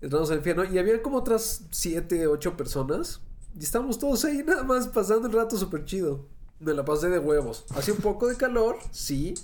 [0.00, 3.20] Entramos al infierno y había como otras siete, ocho personas.
[3.54, 6.26] Y estábamos todos ahí nada más pasando el rato súper chido.
[6.58, 7.66] Me la pasé de huevos.
[7.76, 9.34] Hacía un poco de calor, sí.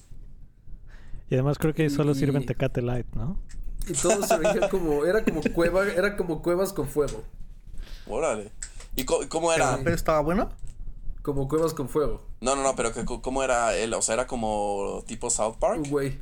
[1.31, 3.39] Y además creo que solo Y- sirven Tecate Light, ¿no?
[3.89, 7.23] Y todo se veía como, era como cueva, era como cuevas con fuego.
[8.07, 8.51] Órale.
[8.97, 9.77] ¿Y co- cómo era?
[9.77, 10.49] ¿La peda estaba buena?
[11.23, 12.23] Como cuevas con fuego.
[12.41, 13.95] No, no, no, pero que, ¿cómo era él?
[13.95, 15.81] O sea, era como tipo South Park.
[15.85, 16.19] Un güey.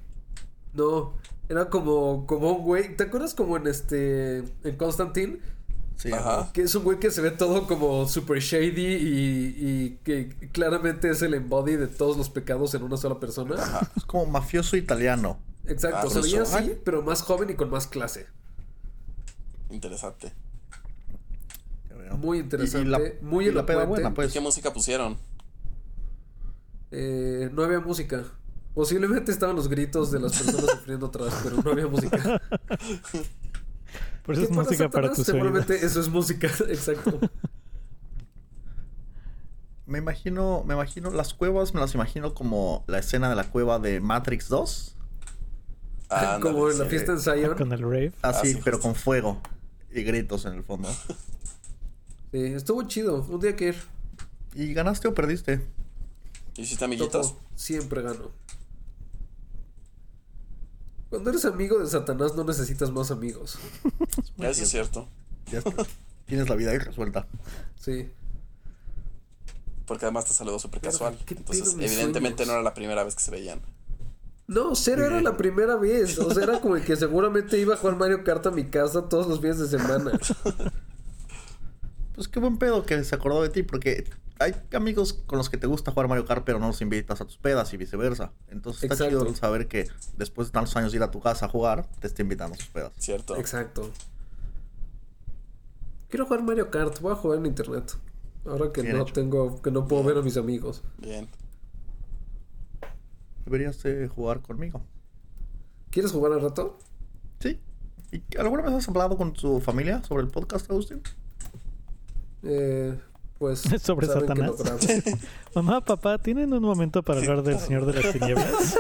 [0.75, 1.15] No,
[1.49, 2.97] era como, como un güey.
[2.97, 5.39] ¿Te acuerdas como en este, en Constantine?
[5.97, 6.13] Sí.
[6.13, 6.51] Ajá.
[6.53, 11.11] Que es un güey que se ve todo como super shady y, y que claramente
[11.11, 13.57] es el embody de todos los pecados en una sola persona.
[13.97, 15.39] Es como mafioso italiano.
[15.71, 16.57] Exacto, Ah, se veía ruso.
[16.57, 18.27] así, pero más joven y con más clase.
[19.71, 20.33] Interesante.
[22.19, 24.33] Muy interesante, Y, y la, muy y la peda buena, pues.
[24.33, 25.17] ¿Qué música pusieron?
[26.91, 28.25] Eh, no había música.
[28.75, 32.41] Posiblemente estaban los gritos de las personas sufriendo atrás, pero no había música.
[34.25, 35.27] Por eso es música para tus oídos.
[35.27, 37.19] Seguramente eso es música, exacto.
[39.87, 43.79] Me imagino, me imagino, las cuevas me las imagino como la escena de la cueva
[43.79, 44.97] de Matrix 2.
[46.43, 47.57] Como en la fiesta Ah, Zion.
[47.57, 48.13] Con el rave.
[48.23, 48.89] Así, Ah, sí, pero justo.
[48.93, 49.41] con fuego
[49.93, 50.89] y gritos en el fondo.
[52.33, 53.23] Sí, estuvo chido.
[53.29, 53.77] Un día que ir.
[54.55, 55.65] ¿Y ganaste o perdiste?
[56.57, 57.29] ¿Hiciste amiguitos?
[57.35, 58.31] Topo, siempre gano.
[61.09, 63.59] Cuando eres amigo de Satanás no necesitas más amigos.
[64.39, 65.09] Eso es cierto.
[65.51, 65.85] Ya está.
[66.27, 67.27] Tienes la vida ahí resuelta.
[67.77, 68.11] Sí.
[69.87, 71.17] Porque además te saludó súper casual.
[71.27, 72.47] ¿qué pedo Entonces, evidentemente sueños?
[72.49, 73.61] no era la primera vez que se veían.
[74.51, 76.19] No, cero era la primera vez.
[76.19, 79.29] O sea, era como que seguramente iba a jugar Mario Kart a mi casa todos
[79.29, 80.13] los fines de semana.
[82.15, 84.05] Pues qué buen pedo que se acordó de ti, porque
[84.41, 87.25] hay amigos con los que te gusta jugar Mario Kart, pero no los invitas a
[87.25, 88.33] tus pedas y viceversa.
[88.49, 89.25] Entonces está Exacto.
[89.25, 92.09] chido saber que después de tantos años de ir a tu casa a jugar, te
[92.09, 92.93] esté invitando a sus pedas.
[92.99, 93.37] ¿Cierto?
[93.37, 93.91] Exacto.
[96.11, 97.97] Quiero jugar Mario Kart, voy a jugar en internet.
[98.45, 99.15] Ahora que Bien no hecho.
[99.15, 100.83] tengo, que no puedo ver a mis amigos.
[100.99, 101.27] Bien.
[103.45, 104.83] Deberías de jugar conmigo.
[105.91, 106.79] ¿Quieres jugar al rato?
[107.41, 107.59] Sí.
[108.13, 111.03] ¿Y alguna vez has hablado con tu familia sobre el podcast, Agustín?
[112.43, 112.99] Eh,
[113.39, 113.61] pues.
[113.83, 114.53] ¿Sobre Satanás?
[115.55, 118.77] Mamá, papá, ¿tienen un momento para hablar del Señor de las Tinieblas?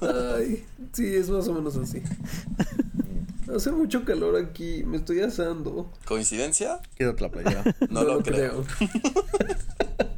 [0.00, 2.02] Ay, sí, es más o menos así.
[3.54, 5.90] Hace mucho calor aquí, me estoy asando.
[6.04, 6.80] ¿Coincidencia?
[6.94, 7.64] Quédate la playera.
[7.90, 8.64] No, lo, creo.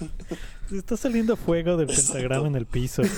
[0.72, 2.12] Está saliendo fuego del Exacto.
[2.14, 3.02] pentagrama en el piso.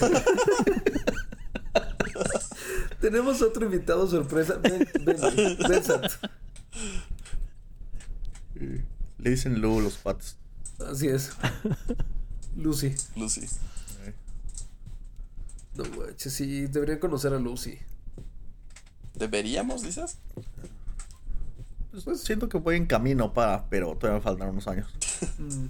[3.01, 4.57] Tenemos otro invitado sorpresa.
[4.63, 5.83] Ven, ven, ven.
[8.57, 8.85] Eh,
[9.19, 10.37] Le dicen Lu los patos.
[10.85, 11.31] Así es.
[12.57, 12.95] Lucy.
[13.17, 13.43] Lucy.
[14.05, 14.15] Eh,
[15.77, 17.79] No manches, sí, deberían conocer a Lucy.
[19.15, 20.19] ¿Deberíamos, dices?
[22.05, 24.89] pues, siento que voy en camino para, pero todavía me faltan unos años.
[25.39, 25.67] Mm,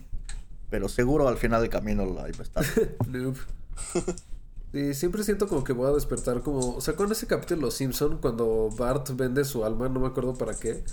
[0.71, 2.65] Pero seguro al final del camino ahí va a estar.
[4.71, 6.77] Sí, siempre siento como que voy a despertar como...
[6.77, 10.09] O sea, con ese capítulo de Los Simpson cuando Bart vende su alma, no me
[10.09, 10.85] acuerdo para qué.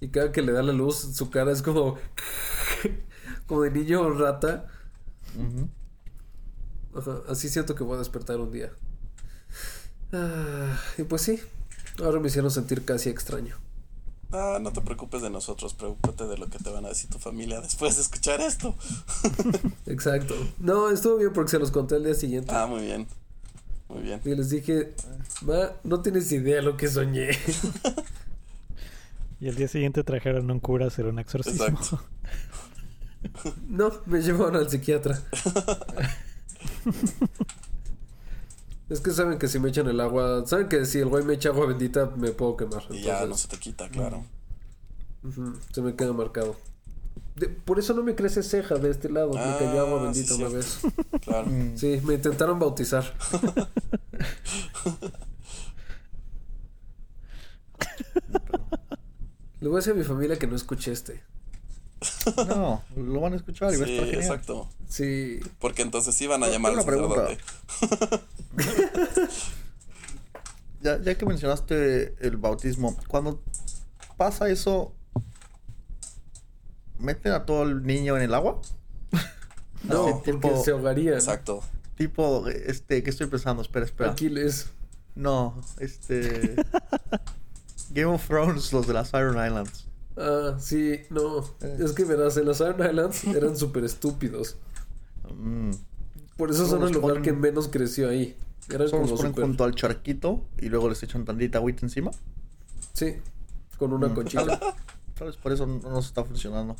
[0.00, 1.96] Y cada que le da la luz, su cara es como...
[3.46, 4.66] como de niño rata.
[5.34, 5.70] Ujú.
[6.94, 8.70] Ajá, así siento que voy a despertar un día.
[10.12, 11.40] Ah, y pues sí,
[12.04, 13.56] ahora me hicieron sentir casi extraño.
[14.32, 17.18] Ah, no te preocupes de nosotros, preocúpate de lo que te van a decir tu
[17.18, 18.74] familia después de escuchar esto.
[19.86, 20.34] Exacto.
[20.58, 22.52] No, estuvo bien porque se los conté al día siguiente.
[22.54, 23.06] Ah, muy bien.
[23.88, 24.20] Muy bien.
[24.24, 24.94] Y les dije,
[25.42, 27.30] ma, no tienes idea lo que soñé.
[29.40, 31.64] Y el día siguiente trajeron un cura a hacer un exorcismo.
[31.64, 32.00] Exacto.
[33.68, 35.20] No, me llevaron al psiquiatra.
[38.92, 41.34] Es que saben que si me echan el agua, saben que si el güey me
[41.34, 42.84] echa agua bendita me puedo quemar.
[42.90, 44.24] Y ya no se te quita, claro.
[45.72, 46.56] se me queda marcado.
[47.36, 49.30] De- por eso no me crece ceja de este lado.
[49.30, 50.78] me cayó agua Ah, bendita sí, una vez.
[51.22, 51.46] Claro.
[51.46, 53.04] Mm, Sí, me intentaron bautizar.
[59.60, 61.22] Le voy a decir a mi familia que no escuche este.
[62.48, 64.22] No, lo van a escuchar y va a Sí, estar genial.
[64.24, 64.68] exacto.
[64.88, 65.38] Sí.
[65.60, 67.28] Porque entonces sí van a llamar al una pregunta.
[70.82, 73.40] Ya, ya que mencionaste el bautismo, cuando
[74.16, 74.92] pasa eso,
[76.98, 78.60] ¿meten a todo el niño en el agua?
[79.84, 81.14] No, Así, porque se ahogarían.
[81.14, 81.60] Exacto.
[81.96, 83.62] Tipo, este, ¿qué estoy pensando?
[83.62, 84.12] Espera, espera.
[84.12, 84.68] Aquiles.
[85.16, 86.54] No, este.
[87.90, 89.88] Game of Thrones, los de las Iron Islands.
[90.16, 91.40] Ah, sí, no.
[91.62, 91.78] Eh.
[91.80, 94.56] Es que verás, en las Iron Islands eran súper estúpidos.
[95.36, 95.72] Mm.
[96.36, 98.36] Por eso son el lugar ponen- que menos creció ahí.
[98.70, 102.10] Eran como los ponen junto al charquito y luego les echan tantita agüita encima.
[102.92, 103.16] Sí,
[103.78, 104.14] con una Mm.
[104.14, 104.58] conchita.
[105.18, 106.76] Tal vez por eso no nos está funcionando.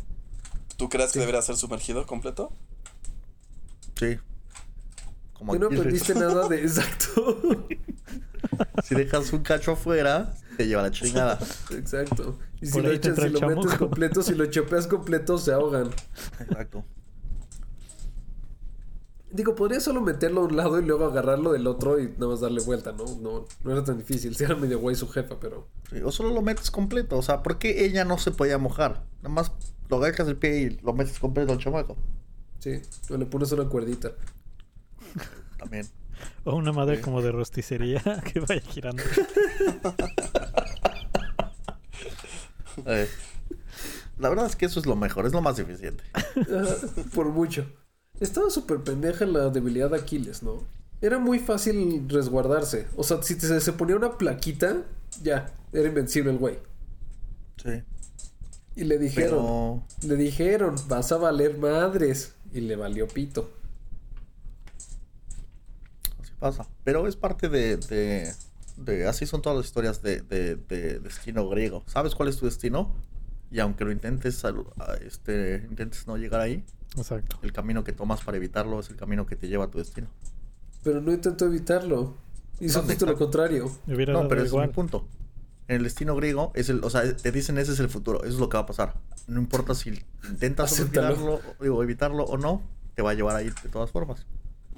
[0.76, 2.52] ¿Tú crees que debería ser sumergido completo?
[3.98, 4.18] Sí.
[5.34, 7.66] Como Y no aprendiste nada de exacto.
[8.84, 11.38] Si dejas un cacho afuera, te lleva la chingada.
[11.70, 12.38] exacto.
[12.60, 15.90] Y si Por lo echas, si lo metes completo, si lo chopeas completo, se ahogan.
[16.40, 16.84] Exacto.
[19.32, 22.40] Digo, podría solo meterlo a un lado y luego agarrarlo del otro y nada más
[22.40, 23.04] darle vuelta, ¿no?
[23.20, 24.34] No, no era tan difícil.
[24.36, 25.68] Si era medio güey su jefa, pero.
[25.90, 27.16] Sí, o solo lo metes completo.
[27.16, 29.04] O sea, ¿por qué ella no se podía mojar?
[29.22, 29.52] Nada más
[29.88, 31.96] lo agarras el pie y lo metes completo al chamaco.
[32.58, 34.12] Sí, o le pones una cuerdita.
[35.58, 35.86] También.
[36.44, 37.02] O una madre Sí.
[37.02, 39.02] como de rosticería que vaya girando.
[42.86, 43.06] Eh,
[44.18, 46.02] la verdad es que eso es lo mejor, es lo más eficiente.
[47.14, 47.66] Por mucho.
[48.22, 50.62] Estaba súper pendeja la debilidad de Aquiles, ¿no?
[51.00, 52.86] Era muy fácil resguardarse.
[52.96, 54.82] O sea, si te- se ponía una plaquita,
[55.22, 56.58] ya, era invencible el güey.
[57.62, 57.82] Sí.
[58.76, 60.08] Y le dijeron, Pero.
[60.08, 62.34] le dijeron, vas a valer madres.
[62.54, 63.50] Y le valió pito.
[66.20, 66.68] Así pasa.
[66.84, 67.76] Pero es parte de.
[67.76, 68.32] de,
[68.76, 71.82] de- así son todas las historias de, de- de destino griego.
[71.86, 72.94] ¿Sabes cuál es tu destino?
[73.50, 74.42] Y aunque lo intentes,
[75.04, 76.64] este, intentes no llegar ahí,
[76.96, 77.38] Exacto.
[77.42, 80.08] el camino que tomas para evitarlo es el camino que te lleva a tu destino.
[80.82, 82.14] Pero no intentó evitarlo.
[82.60, 83.70] Hizo ¿Dónde justo lo contrario.
[83.86, 85.06] No, pero ese es mi punto.
[85.68, 88.34] En el destino griego, es el, o sea, te dicen ese es el futuro, eso
[88.34, 88.94] es lo que va a pasar.
[89.26, 89.92] No importa si
[90.28, 92.62] intentas olvidarlo, digo, evitarlo o no,
[92.94, 94.26] te va a llevar ahí de todas formas.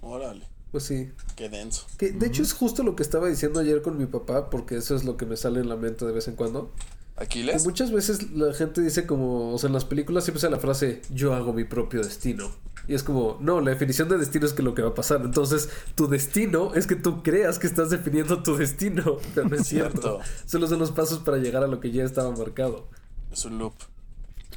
[0.03, 1.11] Órale, Pues sí.
[1.37, 1.87] qué denso.
[1.99, 4.95] Que de hecho es justo lo que estaba diciendo ayer con mi papá, porque eso
[4.95, 6.71] es lo que me sale en la mente de vez en cuando.
[7.17, 7.65] Que ¿Aquiles?
[7.65, 11.01] muchas veces la gente dice como, o sea, en las películas siempre sale la frase,
[11.11, 12.51] yo hago mi propio destino.
[12.89, 15.23] Y es como, no, la definición de destino es que lo que va a pasar.
[15.23, 19.19] Entonces, tu destino es que tú creas que estás definiendo tu destino.
[19.35, 20.21] Pero no es cierto.
[20.45, 22.89] Solo son los pasos para llegar a lo que ya estaba marcado.
[23.33, 23.75] Es un loop.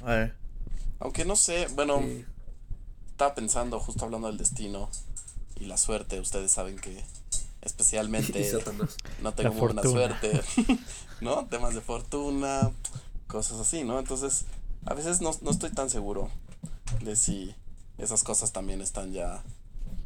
[0.08, 0.34] Eh,
[1.00, 2.26] Aunque no sé, bueno, Sí.
[3.12, 4.89] estaba pensando, justo hablando del destino
[5.60, 6.20] y la suerte.
[6.20, 7.02] Ustedes saben que
[7.62, 8.52] especialmente
[9.22, 10.41] no tengo muy buena suerte,
[11.21, 11.45] ¿no?
[11.47, 12.71] Temas de fortuna,
[13.27, 13.99] cosas así, ¿no?
[13.99, 14.45] Entonces,
[14.86, 16.30] a veces no, no estoy tan seguro
[17.01, 17.56] de si
[17.97, 19.43] esas cosas también están ya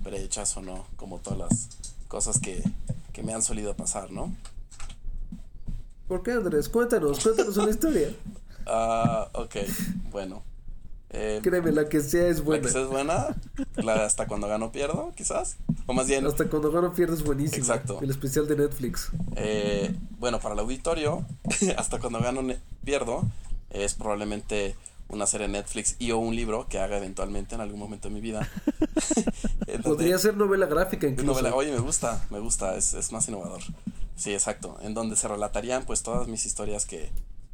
[0.04, 1.70] prehechas o no, como todas las
[2.08, 2.64] cosas que,
[3.14, 4.36] que me han solido pasar, ¿no?
[6.08, 6.68] ¿Por qué, Andrés?
[6.70, 8.10] Cuéntanos, cuéntanos una historia.
[8.68, 9.56] Ah, ok,
[10.12, 10.44] bueno.
[11.14, 12.64] Eh, Créeme, la que sea es la buena.
[12.66, 13.36] que sea es buena,
[13.76, 15.58] la hasta cuando gano pierdo, quizás.
[15.86, 17.58] O más bien, Hasta cuando gano pierdes buenísimo.
[17.58, 18.00] Exacto.
[18.02, 19.10] El especial de Netflix.
[19.36, 21.26] Eh, bueno, para el auditorio,
[21.78, 22.42] hasta cuando gano
[22.86, 23.24] pierdo,
[23.72, 24.76] es probablemente
[25.10, 28.14] una serie de Netflix y o un libro que haga eventualmente en algún momento de
[28.14, 28.50] mi vida.
[29.84, 31.34] Podría ser novela gráfica incluso.
[31.34, 33.62] novela- Oye, me gusta, me gusta, es, es más innovador.
[34.16, 34.78] Sí, exacto.
[34.82, 37.10] En donde se relatarían pues todas mis historias que,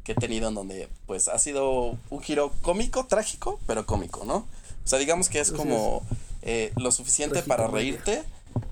[0.08, 4.36] que he tenido en donde pues ha sido un giro cómico, trágico, pero cómico, ¿no?
[4.36, 6.02] O sea, digamos que es como
[6.40, 8.22] eh, lo suficiente para reírte,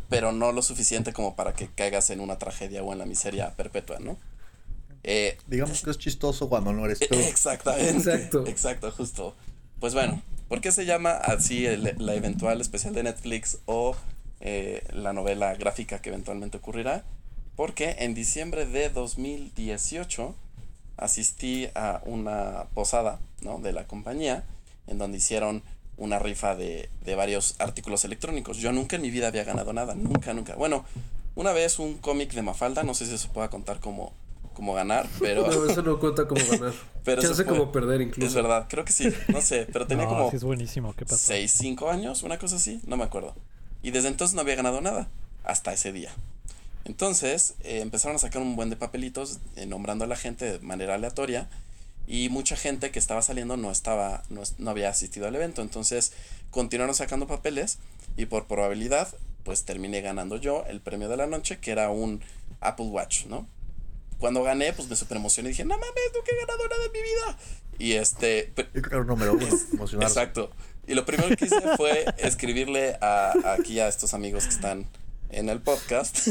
[0.08, 3.54] pero no lo suficiente como para que caigas en una tragedia o en la miseria
[3.54, 4.16] perpetua, ¿no?
[5.04, 7.14] Eh, digamos que es chistoso cuando no eres tú.
[7.16, 8.14] Exactamente.
[8.14, 8.46] Exacto.
[8.46, 9.34] Exacto, justo.
[9.78, 13.94] Pues bueno, ¿por qué se llama así el- la eventual especial de Netflix o
[14.40, 17.04] eh, la novela gráfica que eventualmente ocurrirá?
[17.56, 20.34] Porque en diciembre de 2018
[20.96, 23.58] asistí a una posada ¿no?
[23.58, 24.44] de la compañía
[24.86, 25.62] en donde hicieron
[25.96, 28.58] una rifa de, de varios artículos electrónicos.
[28.58, 30.54] Yo nunca en mi vida había ganado nada, nunca, nunca.
[30.54, 30.84] Bueno,
[31.34, 34.12] una vez un cómic de Mafalda, no sé si eso pueda contar como,
[34.54, 35.46] como ganar, pero...
[35.46, 36.72] No, eso no cuenta como ganar.
[37.04, 38.26] Pero Chance como perder incluso.
[38.26, 40.92] Es verdad, creo que sí, no sé, pero tenía No, como sí es buenísimo.
[40.92, 41.18] ¿Qué pasó?
[41.18, 43.32] 6, 5 años, una cosa así, no me acuerdo.
[43.80, 45.08] Y desde entonces no había ganado nada,
[45.44, 46.10] hasta ese día.
[46.86, 50.58] Entonces eh, empezaron a sacar un buen de papelitos eh, nombrando a la gente de
[50.60, 51.48] manera aleatoria
[52.06, 56.12] y mucha gente que estaba saliendo no estaba no, no había asistido al evento, entonces
[56.52, 57.78] continuaron sacando papeles
[58.16, 59.08] y por probabilidad
[59.42, 62.20] pues terminé ganando yo el premio de la noche que era un
[62.60, 63.46] Apple Watch, ¿no?
[64.20, 66.92] Cuando gané pues me super emocioné y dije, "No mames, nunca he ganado nada en
[66.92, 67.38] mi vida."
[67.78, 69.46] Y este pe- Yo creo que era un número uno.
[70.06, 70.50] Exacto.
[70.86, 74.86] Y lo primero que hice fue escribirle a, aquí a estos amigos que están
[75.30, 76.28] en el podcast.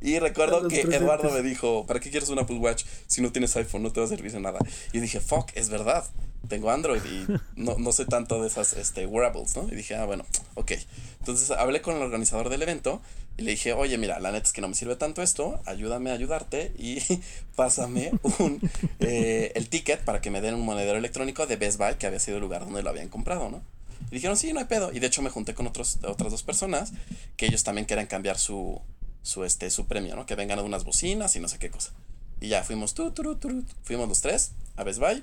[0.00, 1.00] Y recuerdo que presentes.
[1.00, 3.82] Eduardo me dijo, ¿para qué quieres un Apple Watch si no tienes iPhone?
[3.82, 4.58] No te va a servir de nada.
[4.92, 6.04] Y dije, fuck, es verdad.
[6.48, 7.26] Tengo Android y
[7.60, 9.68] no, no sé tanto de esas este, wearables, ¿no?
[9.70, 10.72] Y dije, ah, bueno, ok.
[11.18, 13.02] Entonces hablé con el organizador del evento
[13.36, 16.10] y le dije, oye, mira, la neta es que no me sirve tanto esto, ayúdame
[16.10, 17.00] a ayudarte y
[17.56, 18.60] pásame un,
[19.00, 22.20] eh, el ticket para que me den un monedero electrónico de Best Buy, que había
[22.20, 23.62] sido el lugar donde lo habían comprado, ¿no?
[24.10, 24.92] Y dijeron, sí, no hay pedo.
[24.92, 26.92] Y de hecho me junté con otros, otras dos personas
[27.36, 28.80] que ellos también querían cambiar su,
[29.22, 30.26] su, este, su premio, ¿no?
[30.26, 31.92] Que habían ganado unas bocinas y no sé qué cosa.
[32.40, 35.22] Y ya fuimos, tu, turu, turu, fuimos los tres a Best Buy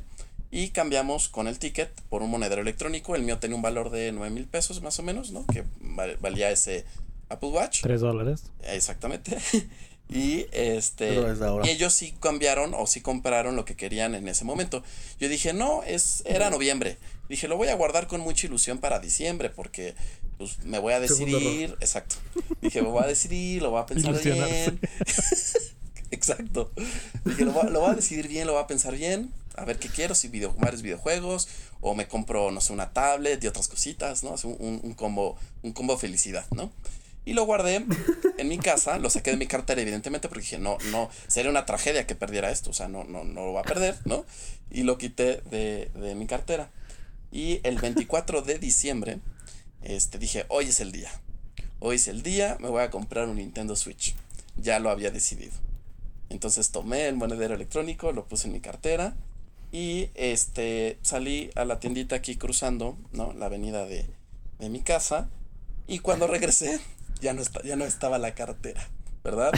[0.52, 3.16] y cambiamos con el ticket por un monedero electrónico.
[3.16, 5.46] El mío tenía un valor de 9 mil pesos más o menos, ¿no?
[5.48, 6.86] Que val- valía ese
[7.30, 7.82] Apple Watch.
[7.82, 8.44] Tres dólares.
[8.64, 9.38] Exactamente.
[10.08, 11.16] Y este
[11.66, 14.84] y ellos sí cambiaron o sí compraron lo que querían en ese momento.
[15.20, 19.00] Yo dije, "No, es era noviembre." Dije, "Lo voy a guardar con mucha ilusión para
[19.00, 19.96] diciembre porque
[20.38, 22.16] pues me voy a decidir." Exacto.
[22.62, 24.80] Dije, "Me voy a decidir, lo voy a pensar bien."
[26.12, 26.72] Exacto.
[27.26, 29.32] Dije, lo voy, a, lo voy a decidir bien, lo voy a pensar bien.
[29.56, 31.48] A ver qué quiero, si video, varios videojuegos,
[31.82, 34.34] o me compro, no sé, una tablet y otras cositas, ¿no?
[34.34, 36.72] Así un, un combo, un combo felicidad, ¿no?
[37.26, 37.84] Y lo guardé
[38.38, 41.66] en mi casa, lo saqué de mi cartera, evidentemente, porque dije, no, no, sería una
[41.66, 44.26] tragedia que perdiera esto, o sea, no, no, no lo va a perder, ¿no?
[44.70, 46.70] Y lo quité de, de mi cartera.
[47.32, 49.20] Y el 24 de diciembre,
[49.86, 51.12] este, dije, hoy es el día.
[51.80, 54.16] Hoy es el día, me voy a comprar un Nintendo Switch.
[54.58, 55.54] Ya lo había decidido.
[56.30, 59.16] Entonces tomé el monedero electrónico, lo puse en mi cartera
[59.72, 63.34] y este salí a la tiendita aquí cruzando, ¿no?
[63.34, 64.06] La avenida de,
[64.60, 65.30] de mi casa
[65.88, 66.80] y cuando regresé
[67.22, 68.90] ya no, está, ya no estaba la cartera,
[69.24, 69.52] ¿verdad?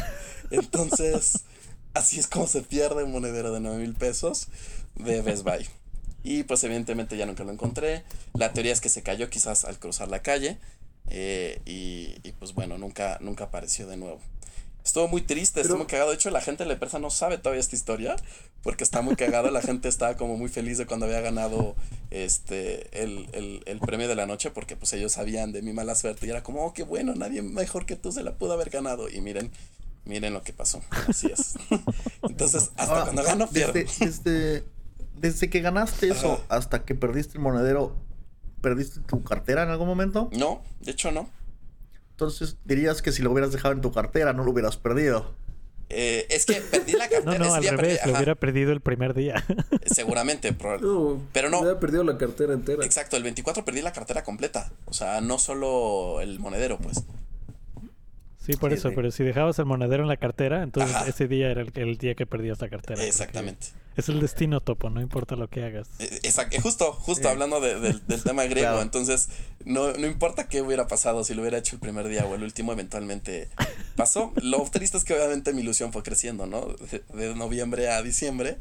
[0.52, 1.46] Entonces
[1.94, 4.48] así es como se pierde un monedero de 9 mil pesos
[4.96, 5.68] de Best Buy.
[6.30, 8.04] Y pues evidentemente ya nunca lo encontré.
[8.34, 10.58] La teoría es que se cayó quizás al cruzar la calle.
[11.10, 14.20] eh, y, y, pues bueno, nunca, nunca apareció de nuevo.
[14.84, 16.10] Estuvo muy triste, estuvo muy cagado.
[16.10, 18.16] De hecho, la gente de la empresa no sabe todavía esta historia.
[18.64, 19.52] Porque está muy cagado.
[19.52, 21.76] La gente estaba como muy feliz de cuando había ganado
[22.12, 24.52] este el, el, el premio de la noche.
[24.52, 26.26] Porque pues ellos sabían de mi mala suerte.
[26.28, 29.10] Y era como, oh, qué bueno, nadie mejor que tú se la pudo haber ganado.
[29.10, 29.52] Y miren,
[30.06, 30.82] miren lo que pasó.
[31.08, 31.56] Así es.
[32.28, 33.74] Entonces, hasta Ahora, cuando gano, pierdo.
[33.74, 34.64] desde, desde,
[35.20, 37.96] desde que ganaste eso hasta que perdiste el monedero,
[38.62, 40.30] ¿Perdiste tu cartera en algún momento?
[40.34, 41.30] No, de hecho no.
[42.12, 45.36] Entonces dirías que si lo hubieras dejado en tu cartera no lo hubieras perdido.
[45.90, 47.38] Eh, es que perdí la cartera.
[47.38, 49.46] No, no, al día revés, perdí- lo hubiera perdido el primer día.
[49.86, 51.60] Seguramente, proba- No, Pero no.
[51.60, 52.84] Había perdido la cartera entera.
[52.84, 54.72] Exacto, el 24 perdí la cartera completa.
[54.86, 57.04] O sea, no solo el monedero, pues.
[58.48, 61.08] Sí, por eso, pero si dejabas el monedero en la cartera, entonces Ajá.
[61.08, 63.04] ese día era el, el día que perdías la cartera.
[63.04, 63.68] Exactamente.
[63.98, 65.88] Es el destino, Topo, no importa lo que hagas.
[66.00, 67.28] Eh, exact- eh, justo, justo Sí.
[67.30, 68.68] hablando de- del- del tema griego.
[68.70, 68.82] Claro.
[68.84, 69.28] Entonces,
[69.66, 72.44] no, no importa qué hubiera pasado, si lo hubiera hecho el primer día o el
[72.44, 73.50] último, eventualmente
[73.96, 74.34] pasó.
[74.42, 76.68] Lo triste es que obviamente mi ilusión fue creciendo, ¿no?
[76.92, 78.58] De, de noviembre a diciembre,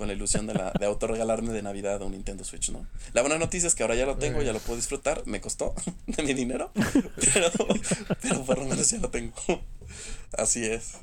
[0.00, 2.86] con la ilusión de, la, de autorregalarme de Navidad un Nintendo Switch, ¿no?
[3.12, 5.22] La buena noticia es que ahora ya lo tengo, ya lo puedo disfrutar.
[5.26, 5.74] Me costó
[6.06, 7.50] de mi dinero, pero,
[8.22, 9.34] pero por lo menos ya lo tengo.
[10.36, 10.94] Así es,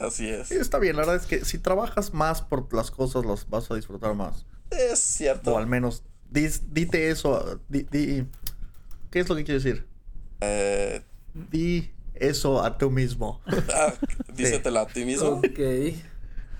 [0.00, 0.50] así es.
[0.50, 3.74] Está bien, la verdad es que si trabajas más por las cosas, las vas a
[3.74, 4.46] disfrutar más.
[4.70, 5.54] Es cierto.
[5.54, 7.60] O al menos, dis- dite eso.
[7.68, 8.24] di- di-
[9.10, 9.86] ¿Qué es lo que quiero decir?
[10.40, 11.02] Eh,
[11.50, 13.40] Di eso a tú mismo.
[13.74, 13.92] ah,
[14.34, 15.28] dísetelo a ti mismo.
[15.28, 15.58] Ok.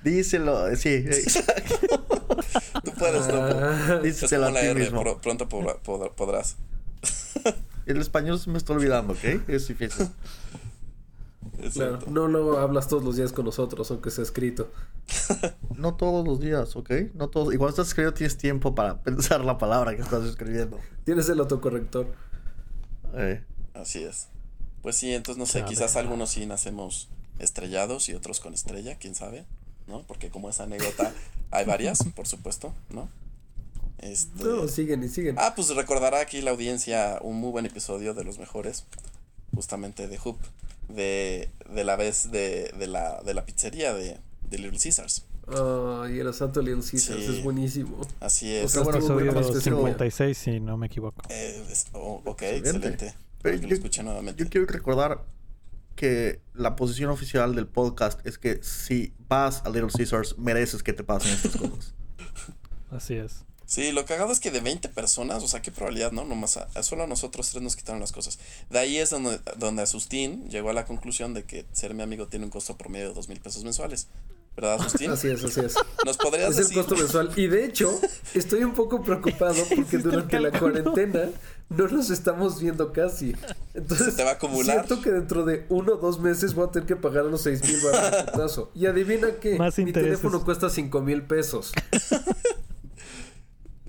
[0.04, 1.74] Díselo, sí, exacto.
[2.84, 3.38] Tú puedes, Topo.
[3.60, 5.02] Ah, Díselo a la ti R, mismo.
[5.02, 6.56] pro- pronto podrá- podrá- podrás.
[7.86, 9.48] El español se me está olvidando, ¿ok?
[9.48, 10.08] Es difícil.
[11.72, 14.70] Claro, no lo hablas todos los días con nosotros, aunque sea escrito.
[15.76, 16.90] No todos los días, ¿ok?
[17.14, 17.48] No todos.
[17.48, 20.78] Cuando estás escribiendo tienes tiempo para pensar la palabra que estás escribiendo.
[21.04, 22.12] Tienes el autocorrector.
[23.14, 23.42] Eh,
[23.74, 24.26] Así es.
[24.82, 27.08] Pues sí, entonces no sé, quizás algunos sí nacemos
[27.38, 29.46] estrellados y otros con estrella, quién sabe,
[29.88, 30.02] ¿no?
[30.02, 31.12] Porque como esa anécdota
[31.50, 33.08] hay varias, por supuesto, ¿no?
[33.98, 34.44] Este...
[34.44, 35.36] No, siguen y siguen.
[35.38, 38.84] Ah, pues recordará aquí la audiencia un muy buen episodio de los mejores,
[39.54, 40.38] justamente de Hoop,
[40.88, 45.24] de, de la vez de, de, la, de la pizzería de, de Little Caesars.
[45.48, 47.36] Ay, el asalto a Little Caesars Sí.
[47.38, 48.00] es buenísimo.
[48.20, 48.70] Así O es.
[48.72, 51.22] sea, bueno, Episodio bueno, triste, 56, si no me equivoco.
[51.30, 52.88] Eh, es- oh, ok, Excelente.
[52.88, 53.14] excelente.
[53.42, 54.44] Pero que lo yo- escuche nuevamente.
[54.44, 55.24] yo quiero recordar
[55.98, 60.92] que la posición oficial del podcast es que si vas a Little Caesars, mereces que
[60.92, 61.92] te pasen estas cosas.
[62.92, 63.44] Así es.
[63.66, 66.24] Sí, lo cagado es que de 20 personas, o sea, qué probabilidad, ¿no?
[66.24, 68.38] Nomás a, a solo a nosotros tres nos quitaron las cosas.
[68.70, 72.28] De ahí es donde, donde Asustín llegó a la conclusión de que ser mi amigo
[72.28, 74.06] tiene un costo promedio de dos mil pesos mensuales.
[74.60, 75.08] ¿Verdad, Asustín?
[75.12, 75.76] Así es, así es.
[76.04, 77.30] ¿Nos podrías Es el costo mensual.
[77.36, 77.96] Y de hecho,
[78.34, 81.30] estoy un poco preocupado porque durante la cuarentena
[81.68, 83.36] no nos estamos viendo casi.
[83.74, 84.84] Entonces, Se te va a acumular.
[84.84, 87.62] Siento que dentro de uno o dos meses voy a tener que pagar los seis
[87.62, 88.68] mil baros.
[88.74, 89.54] Y adivina qué.
[89.56, 90.18] Más Mi intereses.
[90.18, 91.72] teléfono cuesta cinco mil pesos.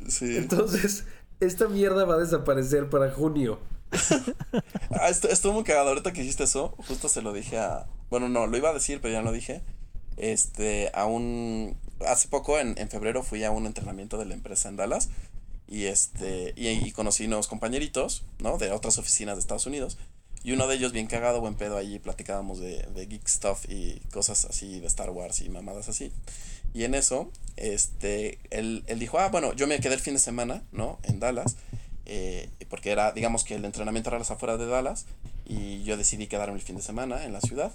[0.08, 0.38] Sí.
[0.38, 1.06] Entonces,
[1.40, 3.60] esta mierda va a desaparecer para junio.
[4.90, 5.90] Ah, esto, estuvo muy cagado.
[5.90, 7.86] Ahorita que hiciste eso, justo se lo dije a.
[8.10, 9.62] Bueno, no, lo iba a decir, pero ya lo dije.
[10.20, 11.08] Este, a.
[12.08, 15.10] Hace poco, en, en febrero, fui a un entrenamiento de la empresa en Dallas.
[15.68, 16.54] Y este.
[16.56, 18.58] Y conocí nuevos compañeritos, ¿no?
[18.58, 19.98] De otras oficinas de Estados Unidos.
[20.42, 24.00] Y uno de ellos, bien cagado, buen pedo, allí platicábamos de, de geek stuff y
[24.12, 26.14] cosas así de Star Wars y mamadas así.
[26.74, 30.20] Y en eso, este, él, él dijo, ah, bueno, yo me quedé el fin de
[30.20, 31.00] semana, ¿no?
[31.04, 31.58] En Dallas,
[32.10, 35.06] eh, porque era, digamos que el entrenamiento era a las afueras de Dallas,
[35.46, 37.72] y yo decidí quedarme el fin de semana en la ciudad,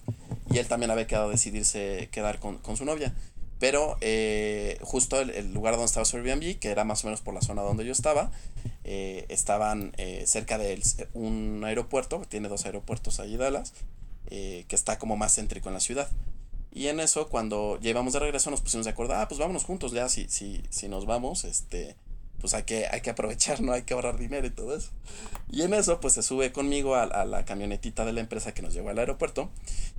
[0.50, 3.14] y él también había quedado decidirse quedar con, con su novia.
[3.60, 7.20] Pero eh, justo el, el lugar donde estaba su Airbnb, que era más o menos
[7.20, 8.30] por la zona donde yo estaba,
[8.82, 10.82] eh, estaban eh, cerca de él,
[11.14, 13.72] un aeropuerto, tiene dos aeropuertos allí Dallas,
[14.26, 16.08] eh, que está como más céntrico en la ciudad.
[16.72, 19.64] Y en eso, cuando ya íbamos de regreso, nos pusimos de acuerdo, ah, pues vámonos
[19.64, 21.94] juntos ya, si, si, si nos vamos, este,
[22.40, 23.72] pues hay que, hay que aprovechar, ¿no?
[23.72, 24.90] Hay que ahorrar dinero y todo eso.
[25.50, 28.62] Y en eso, pues se sube conmigo a, a la camionetita de la empresa que
[28.62, 29.50] nos llevó al aeropuerto.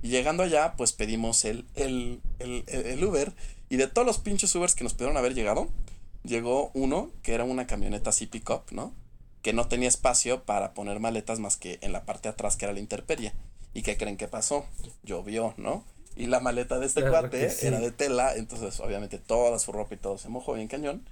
[0.02, 3.32] Y llegando allá, pues pedimos el, el, el, el, Uber.
[3.68, 5.68] Y de todos los pinches Ubers que nos pudieron haber llegado,
[6.22, 8.92] llegó uno que era una camioneta así pick-up, ¿no?
[9.42, 12.66] Que no tenía espacio para poner maletas más que en la parte de atrás, que
[12.66, 13.32] era la interperie.
[13.74, 14.66] ¿Y qué creen que pasó?
[15.02, 15.84] Llovió, ¿no?
[16.16, 17.66] Y la maleta de este Claro cuate sí.
[17.66, 21.06] era de tela, entonces obviamente toda su ropa y todo se mojó bien cañón.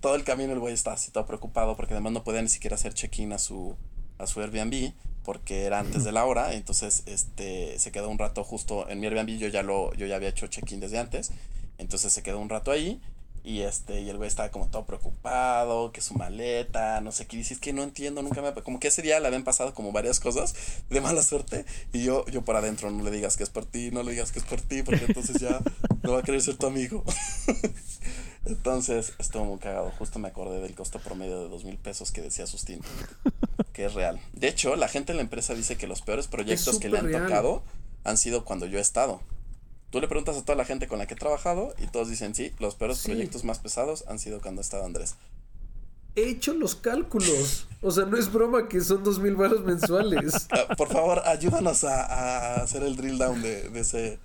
[0.00, 2.76] Todo el camino el güey estaba así todo preocupado porque además no podía ni siquiera
[2.76, 3.76] hacer check-in a su,
[4.18, 4.92] a su Airbnb
[5.26, 9.06] porque era antes de la hora, entonces este se quedó un rato justo en mi
[9.06, 11.32] Airbnb, yo ya lo yo ya había hecho check-in desde antes,
[11.78, 13.00] entonces se quedó un rato ahí
[13.42, 17.36] y este y el güey estaba como todo preocupado, que su maleta, no sé qué,
[17.36, 19.90] dice, es que no entiendo, nunca me como que ese día le habían pasado como
[19.90, 20.54] varias cosas
[20.90, 23.90] de mala suerte y yo yo por adentro no le digas que es por ti,
[23.90, 25.60] no le digas que es por ti porque entonces ya
[26.02, 27.04] no va a querer ser tu amigo.
[28.46, 29.90] Entonces estuvo muy cagado.
[29.98, 32.80] Justo me acordé del costo promedio de dos mil pesos que decía Sustín.
[33.72, 34.20] Que es real.
[34.32, 37.06] De hecho, la gente en la empresa dice que los peores proyectos que le han
[37.06, 37.24] real.
[37.24, 37.62] tocado
[38.04, 39.20] han sido cuando yo he estado.
[39.90, 42.34] Tú le preguntas a toda la gente con la que he trabajado y todos dicen
[42.34, 43.10] sí, los peores Sí.
[43.10, 45.14] proyectos más pesados han sido cuando ha estado Andrés.
[46.16, 47.68] he hecho los cálculos.
[47.82, 50.46] O sea, no es broma que son dos mil baros mensuales.
[50.52, 54.18] Ah, por favor, ayúdanos a, a hacer el drill down de, de ese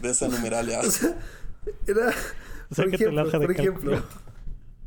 [0.00, 0.80] de esa numeralia.
[0.80, 1.16] O sea,
[1.86, 2.12] era.
[2.74, 4.02] Por ejemplo, hoja de por ejemplo cálculo.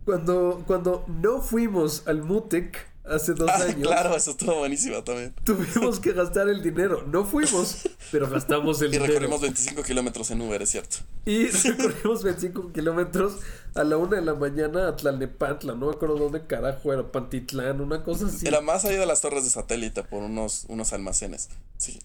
[0.06, 5.34] cuando, cuando no fuimos al Mutec hace dos Ah, años, claro, eso estuvo buenísimo también.
[5.44, 7.04] tuvimos que gastar el dinero.
[7.08, 9.08] No fuimos, pero gastamos el Y dinero.
[9.08, 10.98] recorrimos 25 kilómetros en Uber, es cierto.
[11.26, 13.34] Y recorrimos 25 kilómetros
[13.76, 15.74] a la una de la mañana a Tlalnepantla.
[15.76, 17.12] No me acuerdo dónde carajo era.
[17.12, 18.48] Pantitlán, una cosa así.
[18.48, 21.50] Era más allá de las torres de satélite por unos, unos almacenes.
[21.78, 22.00] Sí.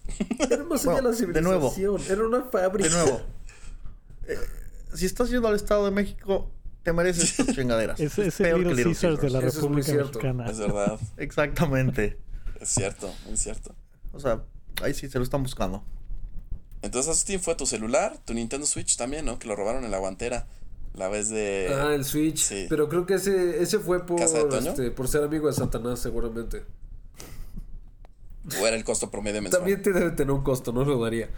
[0.49, 1.69] Era más allá Bueno, de la de nuevo.
[1.71, 2.17] civilización.
[2.17, 2.89] Era una fábrica.
[2.89, 3.21] De nuevo.
[4.27, 4.37] eh,
[4.95, 6.51] si estás yendo al Estado de México,
[6.83, 7.99] te mereces tus chingaderas.
[7.99, 10.19] Es, es el peor que Little Caesars de la Eso es muy República cierto.
[10.19, 10.45] Mexicana.
[10.49, 10.99] Es verdad.
[11.17, 12.17] Exactamente.
[12.59, 13.75] Es cierto, es cierto.
[14.13, 14.43] O sea,
[14.81, 15.83] ahí sí se lo están buscando.
[16.81, 19.39] Entonces, Asustín, fue tu celular, tu Nintendo Switch también, ¿no?
[19.39, 20.47] Que lo robaron en la guantera.
[20.93, 21.75] La vez de.
[21.75, 22.37] Ah, el Switch.
[22.37, 22.67] Sí.
[22.69, 26.63] Pero creo que ese, ese fue por, este, por ser amigo de Satanás, seguramente.
[28.61, 29.61] O era el costo promedio mensual.
[29.61, 31.29] También te debe tener un costo, no lo daría.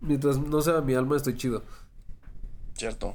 [0.00, 1.62] Mientras no sea mi alma, estoy chido.
[2.80, 3.14] Cierto.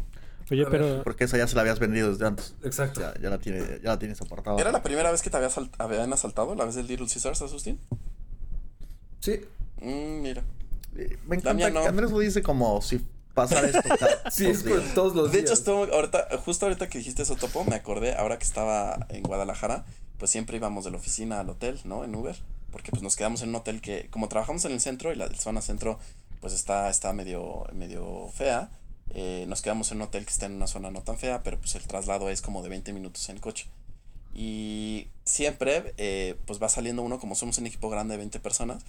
[0.52, 0.80] Oye, A ver.
[0.82, 2.54] pero Porque esa ya se la habías vendido desde antes.
[2.64, 3.02] Exacto.
[3.02, 4.62] Ya, ya la, tiene, ya la tienes apartada.
[4.62, 6.54] ¿Era la primera vez que te había asalt- habían asaltado?
[6.56, 7.80] ¿La vez del Little Caesars, Asustín?
[9.20, 9.42] Sí.
[9.82, 10.44] Mm, mira.
[10.96, 11.82] Eh, Me encanta no.
[11.82, 13.02] que Andrés lo dice como si
[13.34, 14.80] pasara esto cada Sí, es días.
[14.80, 15.46] con todos los De días.
[15.50, 19.24] hecho, estuvo ahorita, justo ahorita que dijiste eso, Topo, me acordé, ahora que estaba en
[19.24, 19.84] Guadalajara,
[20.20, 22.04] pues siempre íbamos de la oficina al hotel, ¿no?
[22.06, 22.36] En Uber,
[22.72, 25.28] porque pues nos quedamos en un hotel que, como trabajamos en el centro y la
[25.36, 26.00] zona centro,
[26.40, 28.70] pues está, está medio, medio fea,
[29.14, 31.58] eh, nos quedamos en un hotel que está en una zona no tan fea, pero
[31.60, 33.68] pues el traslado es como de 20 minutos en coche.
[34.34, 38.84] Y siempre, eh, pues va saliendo uno, como somos un equipo grande de 20 personas,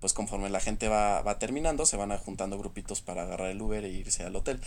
[0.00, 3.84] pues conforme la gente va, va terminando, se van juntando grupitos para agarrar el Uber
[3.84, 4.60] e irse al hotel.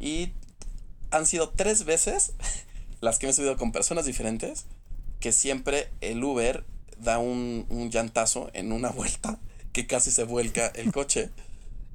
[0.00, 0.32] Y
[1.10, 2.32] han sido tres veces
[3.00, 4.66] las que me he subido con personas diferentes,
[5.20, 6.64] que siempre el Uber
[6.98, 9.38] da un, un llantazo en una vuelta,
[9.72, 11.30] que casi se vuelca el coche.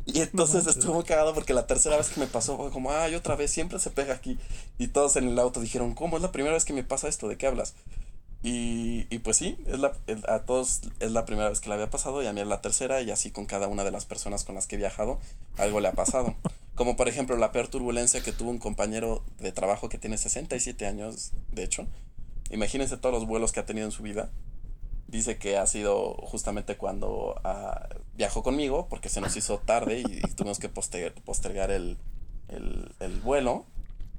[0.06, 3.16] Y entonces estuvo muy cagado porque la tercera vez que me pasó fue como, ay,
[3.16, 4.38] otra vez, siempre se pega aquí.
[4.78, 7.28] Y todos en el auto dijeron, ¿cómo es la primera vez que me pasa esto?
[7.30, 7.74] ¿De qué hablas?
[8.44, 11.76] Y, y pues sí, es la, el- a todos es la primera vez que le
[11.76, 14.06] había pasado y a mí es la tercera y así con cada una de las
[14.06, 15.20] personas con las que he viajado
[15.58, 16.36] algo le ha pasado.
[16.76, 20.86] Como por ejemplo la peor turbulencia que tuvo un compañero de trabajo que tiene 67
[20.88, 21.88] años, de hecho.
[22.52, 24.30] Imagínense todos los vuelos que ha tenido en su vida.
[25.14, 27.88] Dice que ha sido justamente cuando ah,
[28.18, 31.98] viajó conmigo porque se nos hizo tarde y, tuvimos que poster- postergar el,
[32.50, 33.66] el, el vuelo.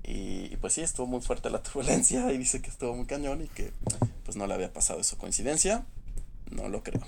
[0.04, 3.42] Y, y pues sí, estuvo muy fuerte la turbulencia y dice que estuvo muy cañón
[3.42, 3.72] y que
[4.24, 5.18] pues no le había pasado eso.
[5.18, 5.84] ¿Coincidencia?
[6.50, 7.02] No lo creo.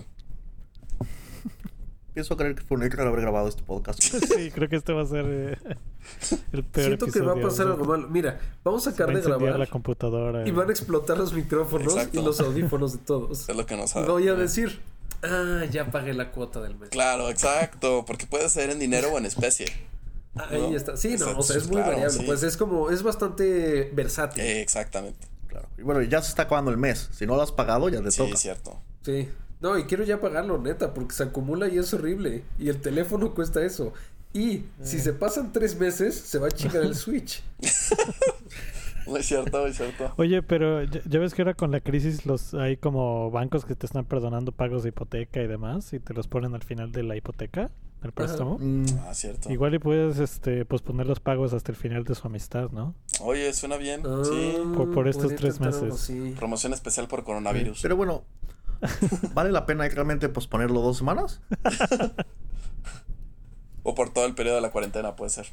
[2.17, 4.01] Pienso creer que fue un error haber grabado este podcast.
[4.03, 5.59] sí, creo que este va a ser eh,
[6.53, 8.09] el peor Siento que va a pasar algo malo.
[8.09, 10.49] Mira, vamos a se va sacar a de grabar la computadora.
[10.49, 12.19] y van a explotar los micrófonos Exacto.
[12.19, 13.47] y los audífonos de todos.
[13.51, 14.81] Es lo que nos Y ha- voy a decir,
[15.25, 16.89] ah, ya pagué la cuota del mes.
[16.89, 19.67] Claro, exacto, porque puede ser en dinero o en especie.
[20.37, 20.97] Ahí No, está.
[20.97, 22.19] Sí, no, exacto, o sea, es muy claro, variable.
[22.19, 22.23] sí.
[22.25, 24.43] Pues es como, es bastante versátil.
[24.43, 25.29] Eh, exactamente.
[25.49, 25.69] Claro.
[25.77, 27.11] Y bueno, ya se está acabando el mes.
[27.12, 28.33] Si no lo has pagado, ya te Sí, toca.
[28.33, 28.81] es cierto.
[29.03, 29.29] Sí.
[29.61, 32.45] No, y quiero ya pagarlo, neta, porque se acumula y es horrible.
[32.59, 33.93] Y el teléfono cuesta eso.
[34.33, 37.43] Y si se pasan tres meses, se va a chingar el Switch.
[39.07, 40.13] Muy cierto, muy cierto.
[40.17, 43.77] Oye, pero ya, ya ves que ahora con la crisis los hay como bancos que
[43.77, 47.05] te están perdonando pagos de hipoteca y demás y te los ponen al final de
[47.05, 47.71] la hipoteca,
[48.03, 48.59] del préstamo.
[48.61, 49.51] Mm, Ah, cierto.
[49.51, 52.95] Igual y puedes este posponer los pagos hasta el final de su amistad, ¿no?
[53.21, 54.03] Oye, suena bien.
[54.05, 54.55] Ah, Sí.
[54.77, 56.11] Por- por estos tres meses.
[56.37, 57.81] Promoción especial por coronavirus.
[57.83, 58.25] pero bueno,
[59.35, 61.41] ¿vale la pena realmente posponerlo dos semanas?
[63.83, 65.47] O por todo el periodo de la cuarentena, puede ser.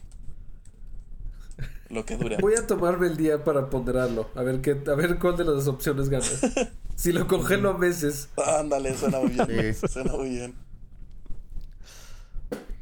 [1.90, 2.38] Lo que dure.
[2.38, 4.28] Voy a tomarme el día para ponderarlo.
[4.34, 6.26] A ver qué, a ver cuál de las opciones gana.
[6.96, 8.30] si lo congelo a meses.
[8.36, 9.76] Ándale, suena muy bien.
[9.76, 9.88] Sí.
[9.88, 10.56] Suena muy bien.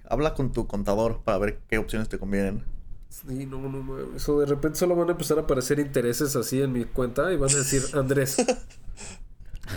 [0.07, 2.63] Habla con tu contador para ver qué opciones te convienen.
[3.09, 4.15] Sí, no, no, no.
[4.15, 7.35] Eso de repente solo van a empezar a aparecer intereses así en mi cuenta y
[7.35, 8.37] van a decir Andrés.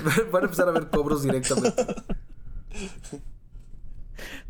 [0.33, 1.85] van a empezar a ver cobros directamente.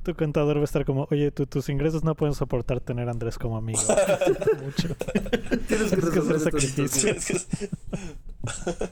[0.03, 3.13] Tu contador va a estar como, oye, tu- tus ingresos no pueden soportar tener a
[3.13, 3.81] Andrés como amigo.
[4.63, 4.95] Mucho.
[5.67, 7.41] Tienes que hacer que-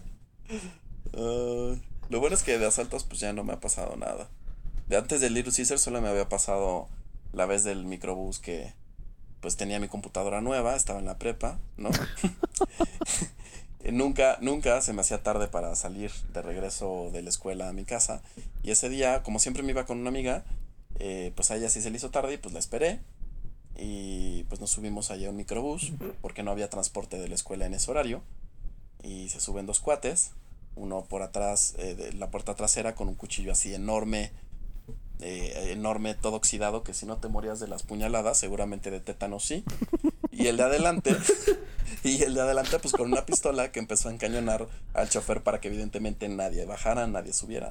[1.15, 1.75] Ah,
[2.09, 4.29] lo bueno es que de asaltos pues ya no me ha pasado nada.
[4.89, 6.89] De antes del Little Caesar solo me había pasado
[7.33, 8.73] la vez del microbús que
[9.41, 11.91] pues tenía mi computadora nueva, estaba en la prepa, ¿no?
[13.91, 17.85] Nunca, nunca se me hacía tarde para salir de regreso de la escuela a mi
[17.85, 18.23] casa.
[18.63, 20.45] Y ese día, como siempre me iba con una amiga,
[21.01, 23.01] eh, pues a ella sí se le hizo tarde y pues la esperé.
[23.77, 27.67] Y pues nos subimos allá a un microbús porque no había transporte de la escuela
[27.67, 28.23] en ese horario.
[29.03, 30.31] y se suben dos cuates,
[30.77, 34.31] uno por atrás eh, de la puerta trasera con un cuchillo así enorme,
[35.25, 39.39] eh, enorme, todo oxidado, que si no te morías de las puñaladas, seguramente de tétano
[39.39, 39.65] sí.
[40.33, 41.17] Y el de adelante,
[42.05, 45.61] y el de adelante pues con una pistola que empezó a encañonar al chofer para
[45.61, 47.71] que evidentemente nadie bajara, nadie subiera.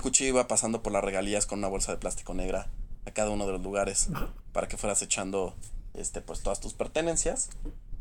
[0.00, 2.68] cuchillo iba pasando por las regalías con una bolsa de plástico negra
[3.06, 4.08] a cada uno de los lugares
[4.52, 5.54] para que fueras echando
[5.94, 7.48] este pues todas tus pertenencias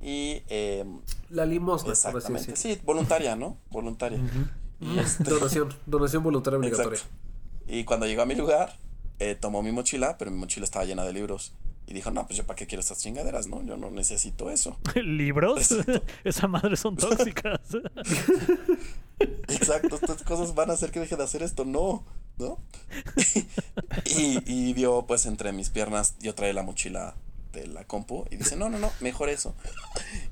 [0.01, 0.86] y eh,
[1.30, 4.19] La limosna, exactamente sí voluntaria no voluntaria
[4.80, 6.99] y, este, Donación, donación voluntaria obligatoria.
[6.99, 7.26] exacto.
[7.68, 8.78] Y cuando llegó a mi lugar
[9.20, 11.53] eh, tomó mi mochila pero mi mochila estaba llena de libros
[11.86, 14.78] y dijo no pues yo para qué quiero estas chingaderas no yo no necesito eso
[14.95, 15.74] ¿Libros?
[16.24, 17.59] Esa madre son tóxicas.
[19.20, 22.03] Exacto, estas cosas van a hacer que deje de hacer esto, no,
[22.38, 22.59] ¿no?
[24.05, 27.15] y, y vio pues entre mis piernas, yo traía la mochila
[27.62, 29.55] de la compu y dice, no, no, no, mejor eso.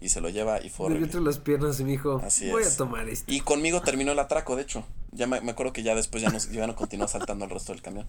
[0.02, 2.74] Y se lo lleva y fue entre las piernas y me dijo, Así voy es.
[2.74, 3.32] a tomar esto.
[3.32, 4.86] Y conmigo terminó el atraco, de hecho.
[5.12, 7.72] Ya me, me acuerdo que ya después ya no, ya no continuó saltando el resto
[7.74, 8.06] del camión.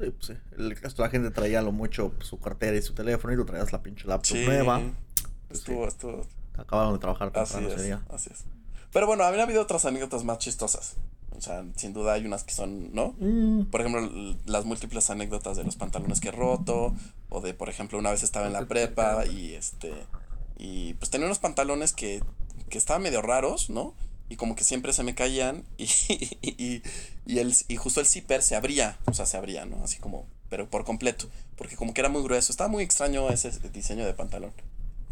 [0.00, 0.34] Sí, pues sí.
[0.56, 3.36] El resto de la gente traía lo mucho pues, su cartera y su teléfono y
[3.36, 4.80] tú traías la pinche laptop nueva.
[5.50, 8.02] Estuvo, estuvo, Acabaron de trabajar Así temprano ese es, día.
[8.10, 8.44] así es.
[8.92, 10.94] Pero bueno, había habido otras anécdotas más chistosas.
[11.38, 13.14] O sea, sin duda hay unas que son, ¿no?
[13.20, 16.94] Mm, Por ejemplo, las múltiples anécdotas de los pantalones que he roto.
[17.28, 19.92] O de, por ejemplo, una vez estaba en la prepa y este.
[20.58, 22.22] Y pues tenía unos pantalones que,
[22.68, 23.94] que estaban medio raros, ¿no?
[24.28, 25.64] Y como que siempre se me caían.
[25.78, 25.88] Y,
[26.42, 26.82] y,
[27.26, 28.98] y, el, y justo el zipper se abría.
[29.06, 29.82] O sea, se abría, ¿no?
[29.84, 30.26] Así como.
[30.50, 31.28] Pero por completo.
[31.56, 32.50] Porque como que era muy grueso.
[32.50, 34.52] Estaba muy extraño ese diseño de pantalón.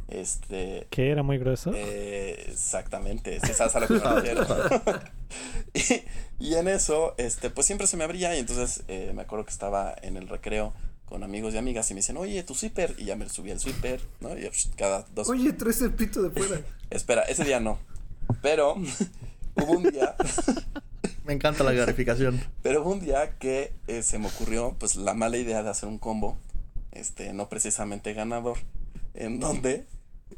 [0.08, 0.86] Este.
[0.90, 1.72] ¿Qué era muy grueso?
[1.74, 4.46] Eh, exactamente, lo que me refiero.
[6.38, 9.44] y, y en eso, este, pues siempre se me abría y entonces eh, me acuerdo
[9.44, 10.72] que estaba en el recreo
[11.06, 13.60] con amigos y amigas y me dicen, oye, tu zipper, y ya me subí el
[13.60, 14.36] zipper, ¿no?
[14.36, 15.28] Y psh, cada dos...
[15.28, 16.60] Oye, traes el pito de fuera.
[16.90, 17.78] Espera, ese día no,
[18.42, 18.74] pero
[19.56, 20.16] hubo un día,
[21.24, 22.40] Me encanta la clarificación.
[22.62, 25.88] pero hubo un día que eh, se me ocurrió, pues, la mala idea de hacer
[25.88, 26.36] un combo,
[26.92, 28.58] este, no precisamente ganador,
[29.14, 29.84] en donde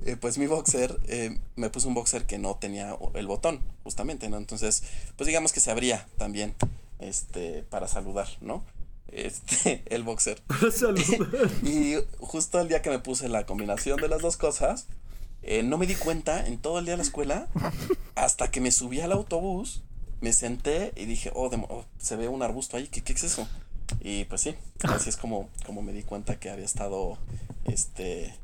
[0.05, 4.29] eh, pues mi boxer, eh, me puse un boxer que no tenía el botón, justamente,
[4.29, 4.37] ¿no?
[4.37, 4.83] Entonces,
[5.17, 6.55] pues digamos que se abría también,
[6.99, 8.65] este, para saludar, ¿no?
[9.11, 10.43] Este, el boxer.
[10.73, 11.03] Salud.
[11.63, 14.87] Y justo el día que me puse la combinación de las dos cosas,
[15.43, 17.49] eh, no me di cuenta en todo el día de la escuela,
[18.15, 19.83] hasta que me subí al autobús,
[20.21, 23.23] me senté y dije, oh, demo- oh, se ve un arbusto ahí, ¿qué, qué es
[23.25, 23.49] eso?
[24.01, 27.17] Y pues sí, así es como, como me di cuenta que había estado,
[27.65, 28.35] este,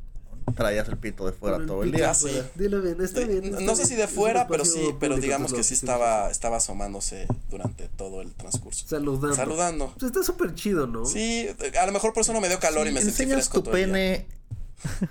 [0.57, 2.07] Traías el pito de fuera todo el día.
[2.07, 2.29] Casi.
[2.55, 3.65] Dilo bien, está bien.
[3.65, 7.89] no sé si de fuera, pero sí, pero digamos que sí estaba, estaba asomándose durante
[7.89, 8.87] todo el transcurso.
[8.87, 9.35] Saludando.
[9.35, 9.95] Saludando.
[9.99, 11.07] Pues está súper chido, ¿no?
[11.07, 11.49] Sí,
[11.81, 13.59] a lo mejor por eso no me dio calor y me Si sentí enseñas fresco
[13.59, 13.93] tu todo el día.
[13.93, 14.27] pene.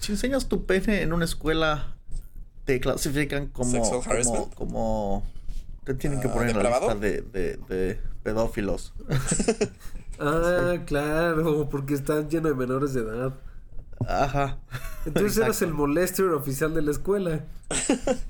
[0.00, 1.94] si enseñas tu pene en una escuela,
[2.64, 3.70] te clasifican como.
[3.70, 5.26] Sexual como, como-
[5.84, 8.92] Te tienen que Ah, poner en la lista de, de, de pedófilos.
[10.18, 13.34] Ah, claro, porque está lleno de menores de edad.
[14.06, 14.58] Ajá.
[15.04, 17.44] Entonces eras el molester oficial de la escuela.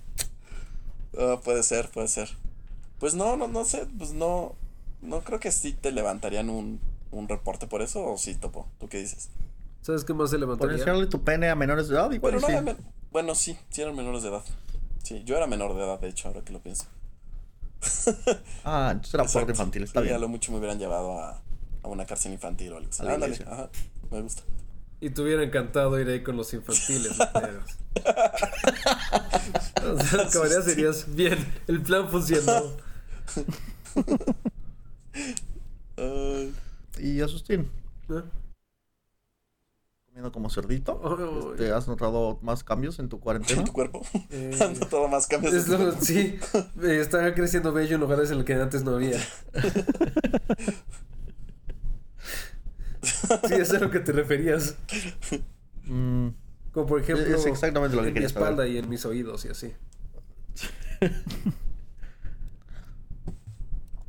[1.19, 2.29] Ah, puede ser, puede ser.
[2.99, 4.55] Pues no, no, no sé, pues no,
[5.03, 6.81] no creo que sí te levantarían un,
[7.13, 8.69] un reporte por eso o sí, Topo.
[8.79, 9.29] ¿Tú qué dices?
[9.83, 10.75] ¿Sabes qué más se Por levantaría?
[10.77, 12.55] enseñarle tu pene a menores de edad, igual Bueno, no, sí.
[13.13, 14.43] bueno, sí, sí eran menores de edad.
[15.03, 16.87] Sí, yo era menor de edad, de hecho, ahora que lo pienso.
[18.65, 20.17] Ah, entonces era porte infantil, está Sí, bien.
[20.17, 21.43] a lo mucho me hubieran llevado a,
[21.83, 23.03] a una cárcel infantil o algo así.
[23.07, 23.69] Ándale, ajá,
[24.11, 24.43] me gusta.
[25.05, 27.13] Y te hubiera encantado ir ahí con los infantiles.
[29.85, 31.37] o sea, acabaría serías bien.
[31.67, 32.73] El plan funcionó.
[35.99, 36.55] Ay,
[36.99, 37.71] Y Asustín,
[38.09, 38.25] ¿no?
[40.07, 40.95] comiendo como cerdito.
[41.03, 43.61] Oh, Este, ¿Has notado más cambios en tu cuarentena?
[43.61, 44.01] ¿En tu cuerpo?
[44.31, 45.53] Eh, Ando todo más cambios.
[45.53, 46.39] es lo- sí,
[46.83, 49.21] eh, está creciendo bello en lugares en los que antes no había.
[53.05, 54.77] Sí, eso es a lo que te referías.
[55.85, 56.29] Mm,
[56.73, 58.27] Como por ejemplo, Es exactamente lo que en mi saber.
[58.37, 59.73] espalda y en mis oídos y así.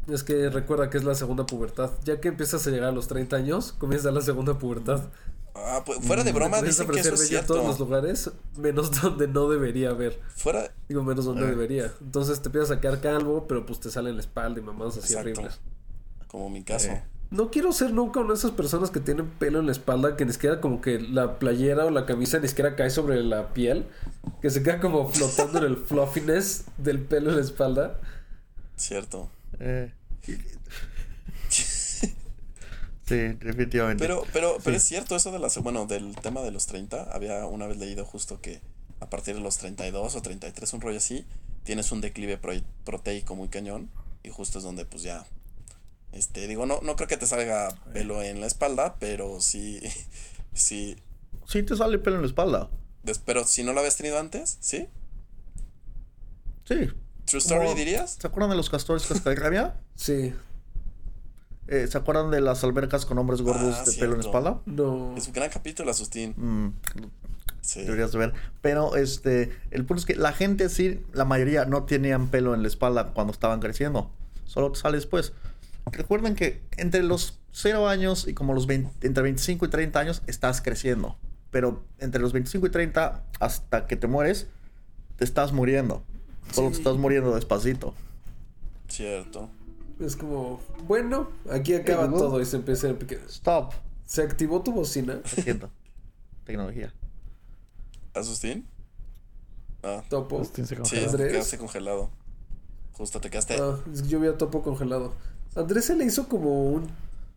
[0.08, 1.91] es que recuerda que es la segunda pubertad.
[2.04, 5.10] Ya que empiezas a llegar a los 30 años, comienza la segunda pubertad.
[5.58, 9.02] Ah, pues, fuera de broma, Empiezas a dicen que eso es todos los lugares, menos
[9.02, 10.20] donde no debería haber.
[10.36, 11.48] Fuera, Digo, menos donde Eh.
[11.48, 11.93] debería.
[12.02, 14.98] Entonces te empiezas a quedar calvo, pero pues te sale en la espalda y mamás
[14.98, 15.60] así horribles.
[16.28, 16.89] como mi caso.
[16.89, 17.04] Eh.
[17.32, 20.26] No quiero ser nunca una de esas personas que tienen pelo en la espalda, que
[20.26, 23.86] ni siquiera como que la playera o la camisa ni siquiera cae sobre la piel,
[24.41, 27.99] que se queda como flotando en el fluffiness del pelo en la espalda.
[28.78, 29.30] Cierto.
[29.59, 29.91] eh,
[31.49, 34.03] sí, definitivamente.
[34.03, 37.11] Pero, pero, pero es cierto eso de la, bueno, del tema de los 30.
[37.11, 38.61] Había una vez leído justo que
[38.99, 41.26] a partir de los 32 o 33, un rollo así,
[41.63, 42.53] tienes un declive pro-
[42.84, 43.89] proteico muy cañón
[44.23, 45.26] y justo es donde pues ya,
[46.16, 49.80] este, digo, no, no creo que te salga pelo en la espalda, pero sí,
[50.53, 50.97] sí,
[51.47, 52.70] Sí, te sale pelo en la espalda.
[53.03, 54.88] des- pero si no lo habías tenido antes, ¿sí?
[56.66, 56.89] Sí.
[57.26, 58.18] True story, Como- dirías?
[58.20, 59.76] ¿Se acuerdan de los castores cascarrabia?
[59.95, 60.34] Sí.
[61.68, 64.61] Eh, ¿Se acuerdan de las albercas con hombres gordos Ah, de pelo en la espalda?
[64.68, 65.16] No.
[65.18, 66.34] Es un gran capítulo, Asustín.
[66.38, 66.74] Mm,
[67.61, 67.82] Sí.
[67.82, 68.34] deberías de ver.
[68.61, 72.61] Pero este, el punto es que la gente sí, la mayoría no tenían pelo en
[72.61, 74.11] la espalda cuando estaban creciendo.
[74.43, 75.34] Solo te sale después.
[75.92, 80.22] Recuerden que entre los 0 años y como los 20 entre 25 y 30 años
[80.28, 81.18] estás creciendo.
[81.52, 84.48] Pero entre los 25 y 30 hasta que te mueres,
[85.16, 86.04] te estás muriendo.
[86.52, 86.82] Solo te Sí.
[86.82, 87.94] estás muriendo despacito.
[88.88, 89.50] Cierto.
[90.00, 93.36] Es como, bueno, aquí acaba todo y se empieza pequeños.
[93.36, 93.74] Stop.
[94.06, 95.16] ¿Se activó tu bocina?
[95.16, 95.70] Lo siento.
[96.44, 96.94] Tecnología.
[98.14, 98.68] ¿Asustín?
[99.84, 100.38] Ah, Topo.
[100.38, 101.02] Agustín se sí, congeló.
[101.04, 101.32] te Andrés.
[101.32, 102.10] quedaste congelado.
[102.94, 103.56] Justo te quedaste.
[103.60, 105.14] Ah, es que yo vi a Topo congelado.
[105.56, 106.88] Andrés se le hizo como un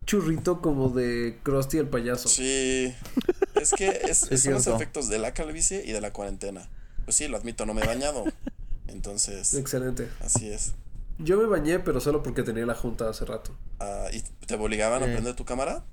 [0.06, 2.28] churrito como de Krusty el payaso.
[2.28, 2.92] Sí.
[3.60, 6.68] Es que es, Es son los efectos de la calvicie y de la cuarentena.
[7.04, 8.24] Pues sí, lo admito, no me he bañado.
[8.86, 10.08] Entonces, Excelente.
[10.20, 10.72] así es.
[11.18, 13.56] Yo me bañé, pero solo porque tenía la junta hace rato.
[13.80, 15.84] Ah, ¿Y te obligaban a prender tu cámara?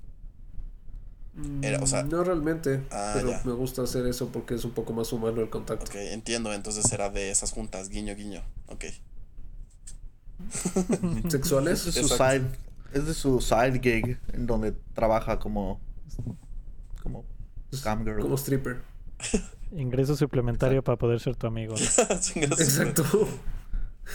[1.62, 3.42] Era, o sea- no realmente, Ah, pero ya.
[3.44, 5.84] me gusta hacer eso porque es un poco más humano el contacto.
[5.84, 6.52] Ok, entiendo.
[6.54, 8.42] Entonces era de esas juntas, guiño, guiño.
[8.68, 8.84] Ok.
[11.28, 11.86] ¿Sexuales?
[11.86, 12.44] Es de su side,
[12.92, 15.80] es de su side gig en donde trabaja como
[17.02, 17.24] como
[17.82, 18.20] cam girl.
[18.20, 18.82] Como stripper.
[19.72, 21.74] Ingreso suplementario para poder ser tu amigo.
[22.34, 23.04] Exacto.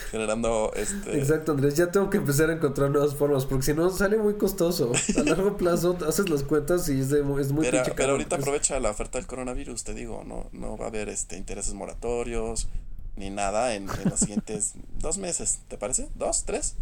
[0.10, 1.18] Generando este.
[1.18, 1.76] Exacto, Andrés.
[1.76, 4.94] Ya tengo que empezar a encontrar nuevas formas porque si no sale muy costoso.
[5.18, 8.80] A largo plazo haces las cuentas y es, de, es muy Pero, pero ahorita aprovecha
[8.80, 12.70] la oferta del coronavirus, te digo, no, no va a haber este intereses moratorios
[13.16, 16.10] ni nada en, en los siguientes dos meses, ¿te parece?
[16.16, 16.44] ¿Dos?
[16.46, 16.76] ¿Tres?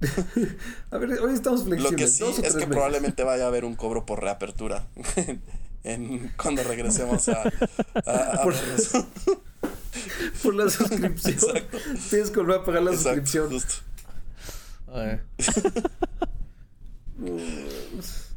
[0.90, 1.92] A ver, hoy estamos flexibles.
[1.92, 2.64] Lo que sí es que meses.
[2.66, 4.86] probablemente vaya a haber un cobro por reapertura
[5.84, 7.42] en, cuando regresemos a,
[8.06, 8.42] a- a
[10.42, 11.34] Por- la suscripción.
[11.34, 11.78] Exacto.
[12.08, 13.50] Tienes que volver a pagar la Exacto, suscripción.
[13.50, 13.74] justo.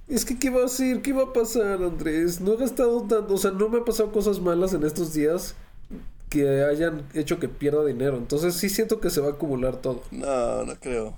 [0.07, 1.01] Es que, ¿qué va a hacer?
[1.01, 2.41] ¿Qué va a pasar, Andrés?
[2.41, 3.33] No he gastado tanto.
[3.33, 5.55] O sea, no me han pasado cosas malas en estos días
[6.33, 8.17] que hayan hecho que pierda dinero.
[8.17, 10.01] Entonces, sí siento que se va a acumular todo.
[10.09, 11.15] No, no creo.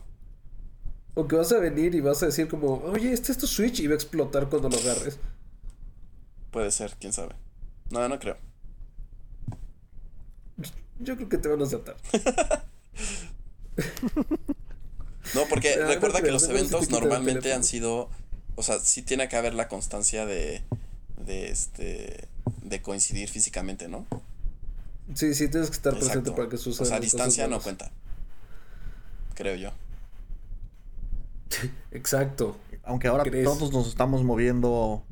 [1.14, 3.80] O que vas a venir y vas a decir, como, oye, este es tu Switch
[3.80, 5.18] y va a explotar cuando lo agarres.
[6.52, 7.34] Puede ser, quién sabe.
[7.92, 8.36] No, no creo.
[11.00, 11.96] Yo creo que te van a saltar.
[15.34, 18.10] No, porque no recuerda que creo, los eventos normalmente han sido,
[18.56, 20.62] o sea, sí tiene que haber la constancia de,
[21.18, 22.30] de este,
[22.62, 24.06] de coincidir físicamente, ¿no?
[25.14, 26.36] Sí, sí, tienes que estar presente Exacto.
[26.36, 26.88] para que O sucedan.
[26.88, 27.92] sea, distancia no cuenta.
[29.36, 29.72] Creo yo.
[31.92, 32.58] Exacto.
[32.84, 33.46] aunque ahora ¿Crees?
[33.46, 35.04] todos nos estamos moviendo,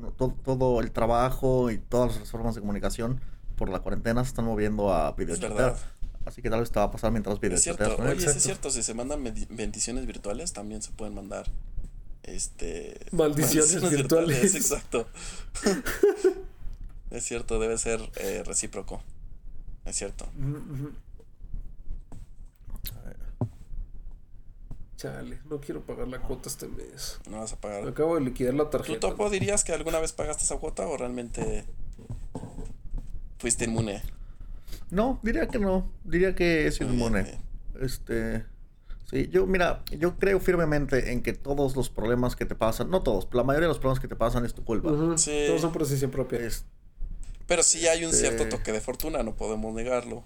[0.45, 3.21] todo el trabajo y todas las formas de comunicación
[3.55, 5.53] por la cuarentena se están moviendo a Es videochatear.
[5.53, 5.77] verdad.
[6.25, 7.77] Así que tal vez te va a pasar mientras Es videochateas.
[7.89, 8.03] cierto.
[8.03, 8.09] ¿no?
[8.09, 8.69] Oye, sí es cierto.
[8.71, 11.47] Si se mandan bendiciones virtuales, también se pueden mandar.
[12.23, 12.97] Este.
[13.11, 14.55] Maldiciones virtuales.
[14.55, 15.07] Exacto.
[17.11, 19.01] es cierto, debe ser eh, recíproco.
[19.85, 20.25] Es cierto.
[24.97, 27.19] Chale, no quiero pagar la cuota este mes.
[27.29, 27.87] No vas a pagar.
[27.87, 28.99] Acabo de liquidar la ¿Tú, tarjeta.
[29.09, 31.65] Topo, dirías que alguna vez pagaste esa cuota o realmente
[33.39, 34.01] fuiste inmune?
[34.89, 35.91] No, diría que no.
[36.05, 37.23] Diría que es bien, inmune.
[37.23, 37.37] bien.
[37.81, 38.45] Este.
[39.09, 43.03] Sí, yo, mira, yo creo firmemente en que todos los problemas que te pasan, no
[43.03, 44.89] todos, la mayoría de los problemas que te pasan es tu culpa.
[45.17, 45.43] Sí.
[45.47, 46.39] Todos son por decisión propia.
[46.39, 46.65] Es-
[47.47, 50.23] Pero sí hay un Este- cierto toque de fortuna, no podemos negarlo.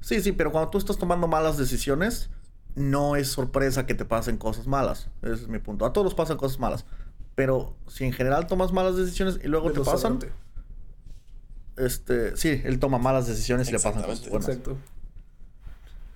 [0.00, 2.30] sí, sí, pero cuando tú estás tomando malas decisiones,
[2.74, 5.08] no es sorpresa que te pasen cosas malas.
[5.22, 5.84] Ese es mi punto.
[5.84, 6.84] A todos pasan cosas malas.
[7.34, 10.18] Pero si en general tomas malas decisiones y luego te pasan,
[11.76, 14.48] este, sí, él toma malas decisiones y le pasan cosas buenas.
[14.48, 14.76] Exacto.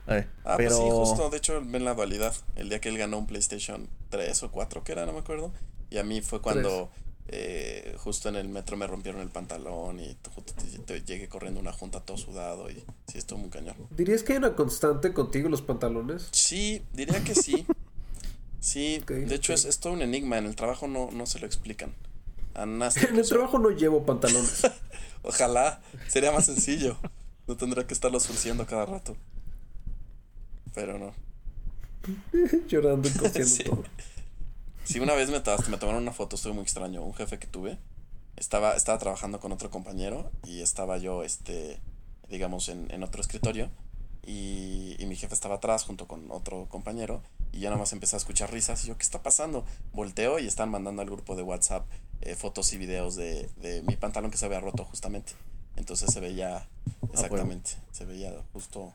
[0.08, 1.30] Eh, Ah, pero pues sí, justo.
[1.30, 2.34] De hecho, ven la dualidad.
[2.54, 5.52] El día que él ganó un PlayStation 3 o 4, que era, no me acuerdo.
[5.90, 6.90] Y a mí fue cuando
[7.28, 11.58] eh, justo en el metro me rompieron el pantalón y justo te- te- llegué corriendo
[11.60, 12.74] una junta todo sudado y
[13.08, 13.76] sí, estuvo muy cañón.
[13.90, 16.28] ¿Dirías que hay una constante contigo en los pantalones?
[16.32, 17.66] Sí, diría que sí.
[18.60, 20.38] Sí, de hecho es, es todo un enigma.
[20.38, 21.94] En el trabajo no, no se lo explican.
[22.56, 24.62] En el trabajo no llevo pantalones.
[25.22, 26.96] Ojalá, sería más sencillo.
[27.46, 29.14] No tendría que estarlos surciendo cada rato.
[30.74, 31.12] Pero no.
[32.68, 33.64] Llorando y cosiendo Sí.
[33.64, 33.84] todo.
[34.86, 37.02] Sí, una vez me, tomaron una foto, estuvo muy extraño.
[37.02, 37.78] Un jefe que tuve
[38.36, 41.80] estaba, estaba trabajando con otro compañero y estaba yo, este,
[42.28, 43.70] digamos, en, en otro escritorio
[44.24, 47.22] y, y mi jefe estaba atrás junto con otro compañero
[47.52, 49.64] y yo nada más empecé a escuchar risas y yo, ¿qué está pasando?
[49.92, 51.86] Volteo y están mandando al grupo de WhatsApp
[52.20, 55.32] eh, fotos y videos de, de mi pantalón que se había roto justamente.
[55.76, 56.68] Entonces se veía
[57.12, 58.94] exactamente, se veía justo,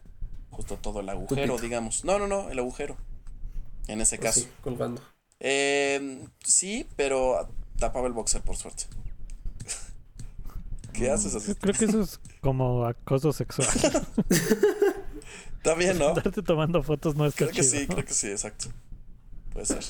[0.51, 2.03] justo todo el agujero, digamos.
[2.05, 2.97] No, no, no, el agujero.
[3.87, 4.41] En ese caso.
[4.41, 5.01] Así, colgando.
[5.43, 8.83] Eh, sí, pero tapaba el boxer por suerte.
[10.93, 11.55] ¿Qué haces así?
[11.55, 13.67] Creo que eso es como acoso sexual.
[15.57, 16.09] Está bien, ¿no?
[16.09, 17.79] Estarte tomando fotos no está Creo que chido.
[17.81, 18.67] sí, creo que sí, exacto.
[19.53, 19.83] Puede ser.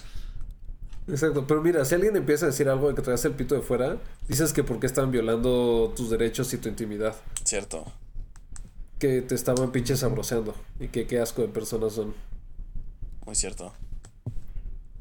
[1.08, 3.62] Exacto, pero mira, si alguien empieza a decir algo de que traes el pito de
[3.62, 3.98] fuera,
[4.28, 7.16] dices que porque están violando tus derechos y tu intimidad.
[7.46, 7.92] Cierto.
[9.00, 10.56] Que te estaban pinches sabroseando.
[10.80, 12.14] Y que qué asco de personas son.
[13.26, 13.74] Muy cierto.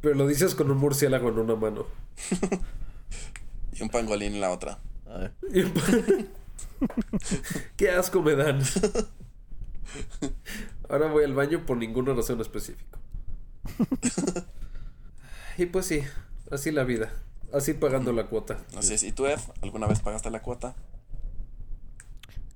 [0.01, 1.87] Pero lo dices con un murciélago en una mano.
[3.73, 4.79] Y un pangolín en la otra.
[5.09, 5.33] A ver.
[7.77, 8.61] Qué asco me dan.
[10.89, 12.99] Ahora voy al baño por ninguna razón específica.
[15.57, 16.03] Y pues sí,
[16.51, 17.13] así la vida.
[17.53, 18.59] Así pagando la cuota.
[18.77, 19.03] Así es.
[19.03, 19.39] ¿Y tú, Ed?
[19.63, 20.75] ¿Alguna vez pagaste la cuota?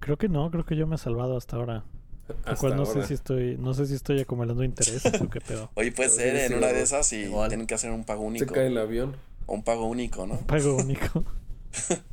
[0.01, 1.85] Creo que no, creo que yo me he salvado hasta ahora.
[2.29, 3.03] Lo Hasta cual no ahora.
[3.03, 5.71] sé si estoy, no sé si estoy acumulando intereses o qué pedo.
[5.75, 6.75] Oye, puede ser sí, en una sí.
[6.75, 7.49] de esas y Igual.
[7.49, 8.55] tienen que hacer un pago Se único.
[8.55, 9.17] cae el avión.
[9.47, 10.39] O un pago único, ¿no?
[10.47, 11.23] Pago único.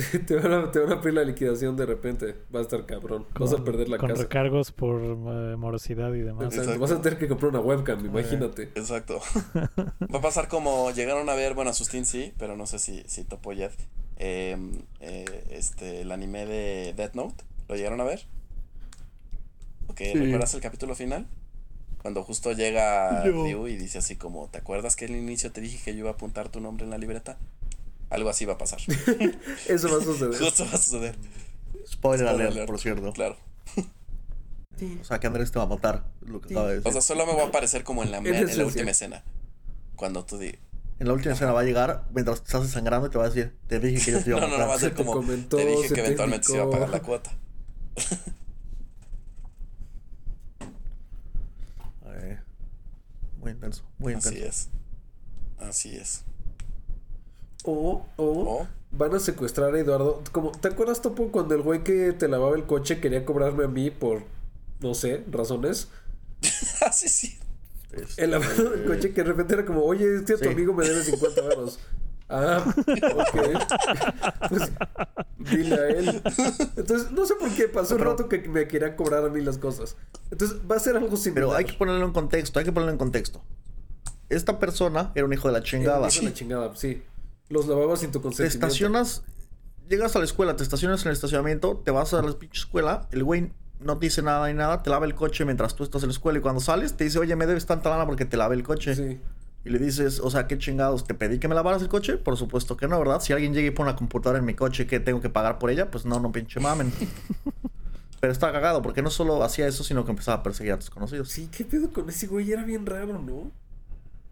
[0.26, 2.34] Te van, a, te van a pedir la liquidación de repente.
[2.54, 3.26] Va a estar cabrón.
[3.38, 4.22] Vas a Con- perder la Con casa.
[4.22, 6.54] recargos por eh, morosidad y demás.
[6.56, 6.80] Exacto.
[6.80, 8.62] Vas a tener que comprar una webcam, imagínate.
[8.76, 9.20] Exacto.
[10.14, 13.24] Va a pasar como llegaron a ver, bueno, Sustin sí, pero no sé si, si
[13.24, 13.70] topo Ed.
[14.16, 14.56] eh,
[15.00, 17.44] eh, este, el anime de Death Note.
[17.68, 18.22] ¿Lo llegaron a ver?
[19.96, 20.12] Sí.
[20.14, 21.26] ¿recuerdas el capítulo final?
[22.02, 23.24] Cuando justo llega.
[23.24, 26.10] Ryu y dice así como, ¿te acuerdas que al inicio te dije que yo iba
[26.10, 27.38] a apuntar tu nombre en la libreta?
[28.08, 28.80] Algo así va a pasar.
[29.68, 30.38] Eso va a suceder.
[30.38, 31.16] justo va a suceder.
[31.86, 32.66] Spoiler alert, alert.
[32.66, 33.12] por cierto.
[33.12, 33.36] Claro.
[35.00, 36.04] O sea, que Andrés te va a matar.
[36.22, 38.26] Lo que acaba de O sea, solo me va a aparecer como en la, En
[38.26, 39.22] en la última escena.
[39.96, 40.58] Cuando tú di...
[40.98, 43.28] En la última escena va a llegar mientras te estás desangrando y te va a
[43.28, 44.80] decir, te dije que yo te iba a No, no, no, va a matar.
[44.80, 45.12] ser te como...
[45.12, 47.30] comentó, te dije que te eventualmente se iba a pagar la cuota.
[52.06, 52.38] Eh,
[53.40, 54.30] muy intenso, muy intenso.
[54.38, 54.68] Así es.
[55.58, 56.24] Así es.
[57.64, 60.22] O, o O- van a secuestrar a Eduardo.
[60.32, 63.68] Como, ¿Te acuerdas, Topo, cuando el güey que te lavaba el coche quería cobrarme a
[63.68, 64.22] mí por,
[64.80, 65.88] no sé, razones?
[66.86, 67.38] Así sí.
[67.92, 70.48] Este, El lavado del coche que de repente era como, oye, este tu Sí.
[70.50, 71.78] amigo me debe 50 euros.
[72.30, 74.48] Ah, ok.
[74.48, 74.70] Pues
[75.38, 76.22] dile a él.
[76.76, 79.58] Entonces, no sé por qué pasó un rato que me quería cobrar a mí las
[79.58, 79.96] cosas.
[80.30, 81.34] Entonces, va a ser algo similar.
[81.46, 83.42] Pero hay que ponerlo en contexto, hay que ponerlo en contexto.
[84.28, 86.08] Esta persona era un hijo de la chingada.
[86.08, 87.02] Hijo de la chingada, sí.
[87.48, 88.66] Los lavaba sin tu Te consentimiento.
[88.66, 89.24] estacionas,
[89.88, 93.08] llegas a la escuela, te estacionas en el estacionamiento, te vas a la pinche escuela,
[93.10, 93.50] el güey
[93.80, 96.12] no te dice nada ni nada, te lava el coche mientras tú estás en la
[96.12, 98.62] escuela y cuando sales te dice, oye, me debes tanta lana porque te lavé el
[98.62, 98.94] coche.
[98.94, 99.18] Sí.
[99.64, 102.16] Y le dices, o sea, qué chingados, ¿te pedí que me lavaras el coche?
[102.16, 103.20] Por supuesto que no, ¿verdad?
[103.20, 105.70] Si alguien llega y pone una computadora en mi coche que tengo que pagar por
[105.70, 106.92] ella, pues no, no pinche mamen.
[108.20, 110.90] Pero está cagado porque no solo hacía eso, sino que empezaba a perseguir a tus
[110.90, 111.28] conocidos.
[111.30, 112.50] Sí, ¿qué pedo con ese güey?
[112.52, 113.50] Era bien raro, ¿no?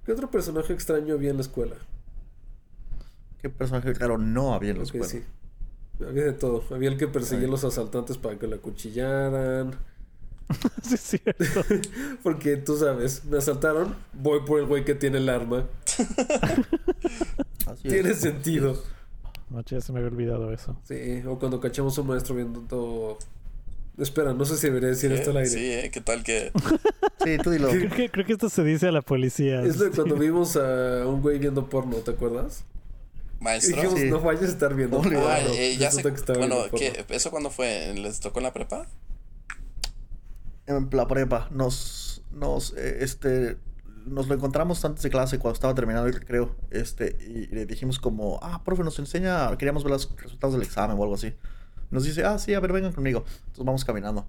[0.05, 1.76] ¿Qué otro personaje extraño había en la escuela?
[3.41, 5.07] ¿Qué personaje claro no había en la Ok, escuela?
[5.07, 5.24] sí.
[6.07, 6.62] Había de todo.
[6.74, 9.74] Había el que perseguía a los asaltantes para que la cuchillaran.
[10.82, 11.44] sí, es cierto.
[12.22, 15.66] Porque tú sabes, me asaltaron, voy por el güey que tiene el arma.
[17.66, 17.92] Así es.
[17.92, 18.82] Tiene sentido.
[19.51, 20.76] Noche, ya se me había olvidado eso.
[20.84, 23.18] Sí, o cuando cachamos a un maestro viendo todo.
[23.99, 25.51] Espera, no sé si debería decir esto al aire.
[25.51, 25.90] Sí, ¿eh?
[25.92, 26.53] ¿Qué tal que...?
[27.24, 27.68] Sí, tú dilo.
[27.68, 29.61] Creo que, creo que esto se dice a la policía.
[29.62, 32.62] Es lo de cuando vimos a un güey viendo porno, ¿te acuerdas?
[33.40, 33.74] Y Maestro?
[33.74, 34.09] dijimos, Sí.
[34.11, 35.24] no vayas a estar viendo Obligado.
[35.26, 35.51] porno.
[35.51, 36.03] Ah, eh, ya sé...
[36.05, 37.05] Que Bueno, ¿qué?
[37.09, 37.92] ¿eso cuándo fue?
[37.96, 38.86] ¿Les tocó en la prepa?
[40.69, 43.59] En la prepa nos nos eh, este
[44.07, 47.99] nos lo encontramos antes de clase cuando estaba terminando el recreo este y le dijimos
[47.99, 51.35] como ah profe nos enseña queríamos ver los resultados del examen o algo así
[51.91, 54.27] nos dice ah sí a ver vengan conmigo entonces vamos caminando.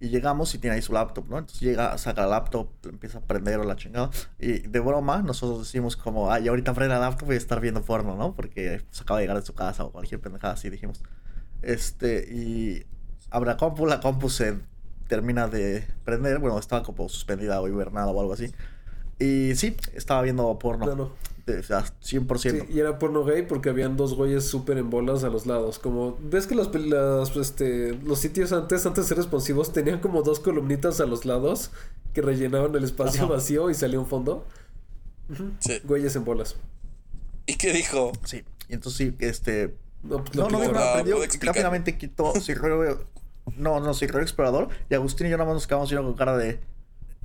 [0.00, 3.20] Y llegamos y tiene ahí su laptop no entonces llega saca la laptop empieza a
[3.20, 4.10] prender o la chingada.
[4.38, 7.82] Y de broma nosotros decimos como ah y ahorita prende la laptop y estar viendo
[7.82, 11.02] porno no porque se acaba de llegar de su casa o cualquier pendejada así dijimos.
[11.62, 12.86] Este y
[13.30, 14.60] abre la compu la compu se
[15.08, 18.52] termina de prender, bueno, estaba como suspendida o hibernada o algo así.
[19.18, 20.84] Y sí, estaba viendo porno.
[20.86, 21.12] Claro.
[21.48, 22.38] O sea, 100%.
[22.38, 25.78] Sí, y era porno gay porque habían dos güeyes súper en bolas a los lados.
[25.78, 30.00] Como, ¿ves que las, pel- las, este, los sitios antes, antes de ser responsivos, tenían
[30.00, 31.70] como dos columnitas a los lados
[32.12, 33.32] que rellenaban el espacio Ajá.
[33.32, 34.46] vacío y salía un fondo?
[35.60, 35.78] Sí.
[35.84, 36.56] Güeyes en bolas.
[37.46, 38.12] ¿Y qué dijo?
[38.24, 38.44] Sí.
[38.68, 39.74] Y entonces sí, este...
[40.02, 40.72] No, pues lo No, no, aplicó.
[40.74, 41.16] no, Ah, aprendió.
[43.56, 44.68] No, no, Sirreo Explorador.
[44.90, 46.60] Y Agustín y yo nada más nos quedamos viendo con cara de...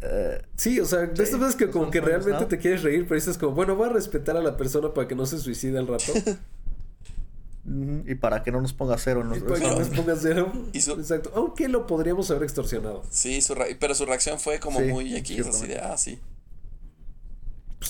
[0.01, 2.47] eh, Sí, o sea, de estas Sí, veces que como que realmente nada.
[2.47, 5.15] te quieres reír, pero dices como, bueno, voy a respetar a la persona para que
[5.15, 6.13] no se suicide al rato.
[7.65, 10.51] y para que no nos ponga cero y los para que no les ponga cero.
[10.73, 11.31] Y su- Exacto.
[11.35, 13.03] Aunque lo podríamos haber extorsionado.
[13.09, 16.19] Sí, su re- pero su reacción fue como Sí, muy X, así de, ah, sí.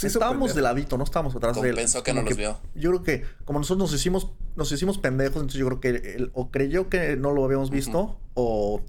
[0.01, 0.55] Pues estábamos pendejo.
[0.55, 1.75] de ladito, no estábamos atrás de él.
[1.75, 2.57] Compensó que Como no los vio.
[2.75, 6.31] Yo creo que como nosotros nos hicimos, nos hicimos pendejos, entonces yo creo que él
[6.33, 8.81] o creyó que no lo habíamos visto o,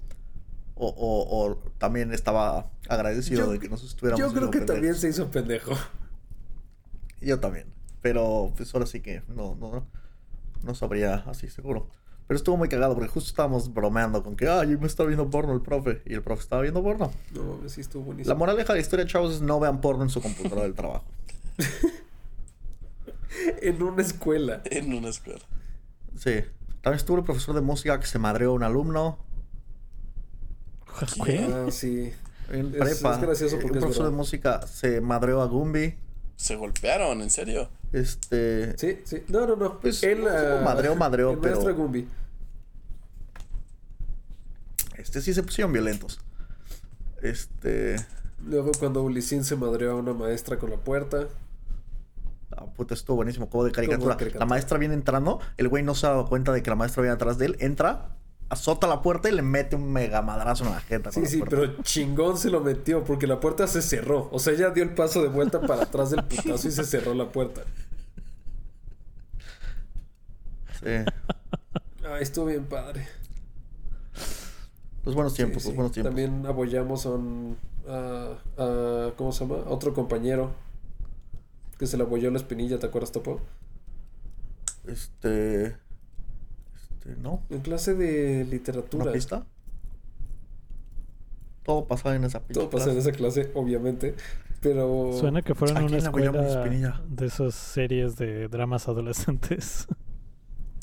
[0.75, 4.75] o, o- o también estaba agradecido Yo- de que nos estuviéramos Yo creo que pendejos.
[4.75, 5.71] también se hizo pendejo.
[7.21, 7.67] Yo también.
[8.01, 9.87] Pero pues ahora sí que no, no,
[10.63, 11.89] no sabría así seguro.
[12.27, 15.53] Pero estuvo muy cagado porque justo estábamos bromeando con que, ay, me está viendo porno
[15.53, 16.01] el profe.
[16.05, 17.11] Y el profe estaba viendo porno.
[17.33, 18.33] No, sí estuvo buenísimo.
[18.33, 21.05] La moraleja de la historia, chavos, es no vean porno en su computadora del trabajo.
[23.61, 24.61] En una escuela.
[24.65, 25.41] En una escuela.
[26.17, 26.35] Sí.
[26.81, 29.17] También estuvo el profesor de música que se madreó a un alumno.
[31.25, 31.39] ¿Qué?
[31.53, 32.13] Ah, sí.
[32.49, 33.15] En Es- prepa.
[33.15, 35.95] es gracioso porque un es profesor de música se madreó a Gumby.
[36.35, 37.69] Se golpearon, en serio.
[37.91, 38.77] Este.
[38.77, 39.23] Sí, sí.
[39.29, 39.79] No, no, no.
[39.79, 42.07] Pues, Él, no cómo ah, madreó, madreó, el pero- Gumby.
[44.97, 46.19] Este sí se pusieron violentos.
[47.21, 47.95] Este.
[48.45, 51.27] Luego cuando Ulisín se madreó a una maestra con la puerta.
[52.51, 54.15] Ah, puta, estuvo buenísimo, como de caricatura.
[54.17, 54.45] caricatura.
[54.45, 57.01] La maestra viene entrando, el güey no se ha dado cuenta de que la maestra
[57.01, 58.15] viene atrás de él, entra,
[58.49, 61.11] azota la puerta y le mete un mega madrazo en la jeta.
[61.11, 61.55] Sí, la sí, puerta.
[61.55, 64.29] pero chingón se lo metió porque la puerta se cerró.
[64.31, 67.13] O sea, ella dio el paso de vuelta para atrás del putazo y se cerró
[67.13, 67.61] la puerta.
[70.79, 70.89] Sí.
[72.07, 73.07] Ay, estuvo bien padre.
[75.05, 75.75] Los buenos tiempos, Sí, los sí.
[75.75, 76.09] buenos tiempos.
[76.09, 77.57] También apoyamos a un.
[77.87, 79.63] a- a- ¿Cómo se llama?
[79.65, 80.51] A otro compañero
[81.77, 83.39] que se le apoyó la espinilla, ¿te acuerdas, Topo?
[84.87, 85.75] Este.
[87.05, 87.43] Este, no.
[87.49, 89.11] En clase de ¿Una literatura.
[89.11, 89.45] pista?
[91.63, 93.09] Todo pasaba en esa pinche Todo pasa en clase.
[93.09, 94.15] esa clase, obviamente.
[94.61, 95.11] Pero.
[95.19, 97.01] Suena que fueron ¿A a una escuela Espinilla?
[97.07, 99.87] de esas series de dramas adolescentes.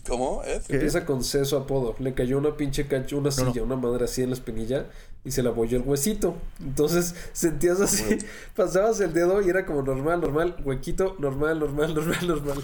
[0.08, 0.42] ¿Cómo?
[0.42, 0.74] ¿Qué?
[0.74, 1.94] Empieza con C su apodo.
[2.00, 3.52] Le cayó una pinche cacho, una No, no.
[3.52, 4.86] silla, una madre así en la espinilla
[5.24, 6.34] y se le apoyó el huesito.
[6.60, 8.18] Entonces sentías así,
[8.56, 12.58] pasabas el dedo y era como normal, normal, huequito, normal, normal, normal, normal.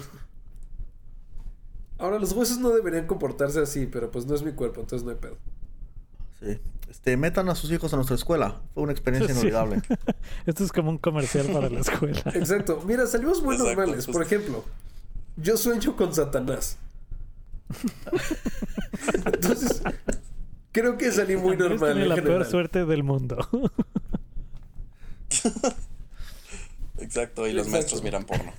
[1.99, 5.11] Ahora, los huesos no deberían comportarse así, pero pues no es mi cuerpo, entonces no
[5.11, 5.37] hay pedo.
[6.39, 6.57] Sí.
[6.89, 8.61] Este, metan a sus hijos a nuestra escuela.
[8.73, 9.39] Fue una experiencia Sí.
[9.41, 9.81] inolvidable.
[10.47, 12.21] Esto es como un comercial para la escuela.
[12.33, 12.81] Exacto.
[12.87, 14.07] Mira, salimos muy Exacto, normales.
[14.07, 14.63] Por ejemplo,
[15.37, 16.77] yo sueño con Satanás.
[19.25, 19.81] Entonces,
[20.71, 21.93] creo que salí muy Andrés normal.
[21.93, 23.37] tiene en la peor suerte del mundo.
[26.97, 27.71] Exacto, y los Exacto.
[27.71, 28.51] maestros miran porno.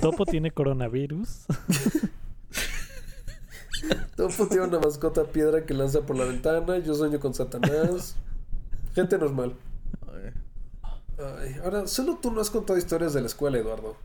[0.00, 1.46] Topo tiene coronavirus.
[4.16, 6.78] Topo tiene una mascota piedra que lanza por la ventana.
[6.78, 8.16] Yo sueño con Satanás.
[8.94, 9.54] Gente normal.
[11.18, 11.56] Ay.
[11.62, 13.96] Ahora, solo tú no has contado historias de la escuela, Eduardo.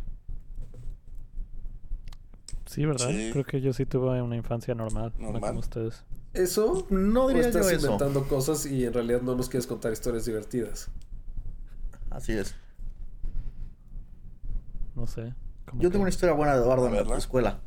[2.65, 3.09] Sí, ¿verdad?
[3.09, 3.29] Sí.
[3.33, 5.49] Creo que yo sí tuve una infancia normal, no Normal.
[5.49, 6.03] como ustedes.
[6.33, 6.85] ¿Eso?
[6.89, 7.85] No ¿O diría yo estás eso.
[7.85, 10.89] inventando cosas y en realidad no nos quieres contar historias divertidas?
[12.09, 12.55] Así es.
[14.95, 15.33] No sé.
[15.73, 17.59] Yo que- tengo una historia buena de Eduardo en la escuela.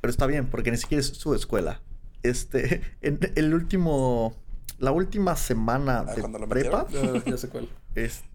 [0.00, 1.80] Pero está bien, porque ni siquiera es su escuela.
[2.22, 4.34] Este, en el último,
[4.78, 6.86] la última semana Ah, de ¿cuándo lo prepa,
[7.26, 7.68] ya sé cuál.
[7.94, 8.30] este,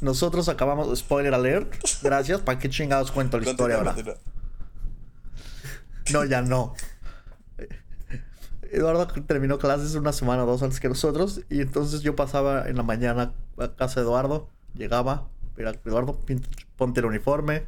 [0.00, 1.72] nosotros acabamos, spoiler alert,
[2.02, 3.94] gracias, ¿para qué chingados cuento la historia ahora?
[6.12, 6.74] No, ya no.
[8.72, 12.76] Eduardo terminó clases una semana o dos antes que nosotros y entonces yo pasaba en
[12.76, 16.18] la mañana a casa de Eduardo, llegaba, era Eduardo,
[16.76, 17.64] ponte el uniforme,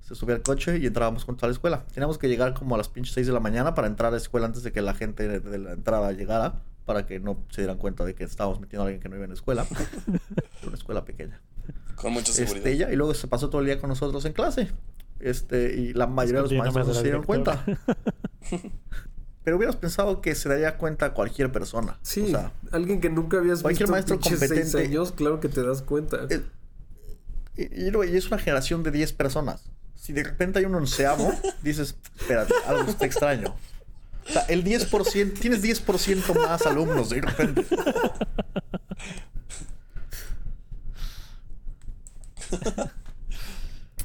[0.00, 1.84] se subía al coche y entrábamos juntos a la escuela.
[1.92, 4.16] Teníamos que llegar como a las pinches 6 de la mañana para entrar a la
[4.18, 7.78] escuela antes de que la gente de, la entrada llegara, para que no se dieran
[7.78, 9.66] cuenta de que estábamos metiendo a alguien que no iba en la escuela.
[10.60, 11.40] Era una escuela pequeña.
[11.96, 12.66] Con mucha seguridad.
[12.68, 14.70] Este, y luego se pasó todo el día con nosotros en clase.
[15.18, 17.64] Este, y la mayoría de los maestros no se dieron cuenta.
[19.42, 21.98] Pero hubieras pensado que se daría cuenta cualquier persona.
[22.02, 25.38] Sí, O sea, alguien que nunca habías cualquier visto maestro pinches seis competente- años, claro
[25.40, 26.26] que te das cuenta.
[26.30, 26.42] eh,
[27.56, 29.64] y, es una generación de 10 personas.
[29.94, 31.32] Si de repente hay un onceavo,
[31.62, 33.54] dices, espérate, algo está extraño.
[34.28, 37.64] O sea, el 10%, tienes 10% más alumnos de repente.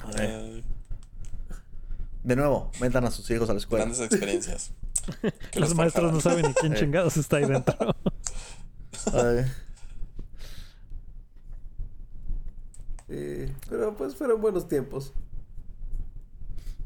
[0.03, 0.63] A ver, Eh,
[2.23, 3.85] de nuevo, metan a sus hijos a la escuela.
[3.85, 4.71] grandes experiencias.
[5.51, 6.79] Que Los maestros no saben ni quién Eh.
[6.79, 7.95] chingados está ahí dentro.
[9.13, 9.45] Ay,
[13.13, 15.13] Eh, pero pues fueron buenos tiempos.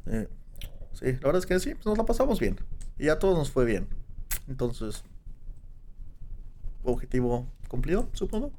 [0.08, 0.28] Eh,
[0.94, 2.60] sí, la verdad es que sí, pues nos la pasamos bien.
[2.98, 3.88] Y a todos nos fue bien.
[4.48, 5.04] Entonces,
[6.84, 8.52] objetivo cumplido, supongo.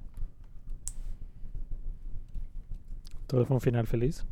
[3.26, 4.24] Todo fue un final feliz.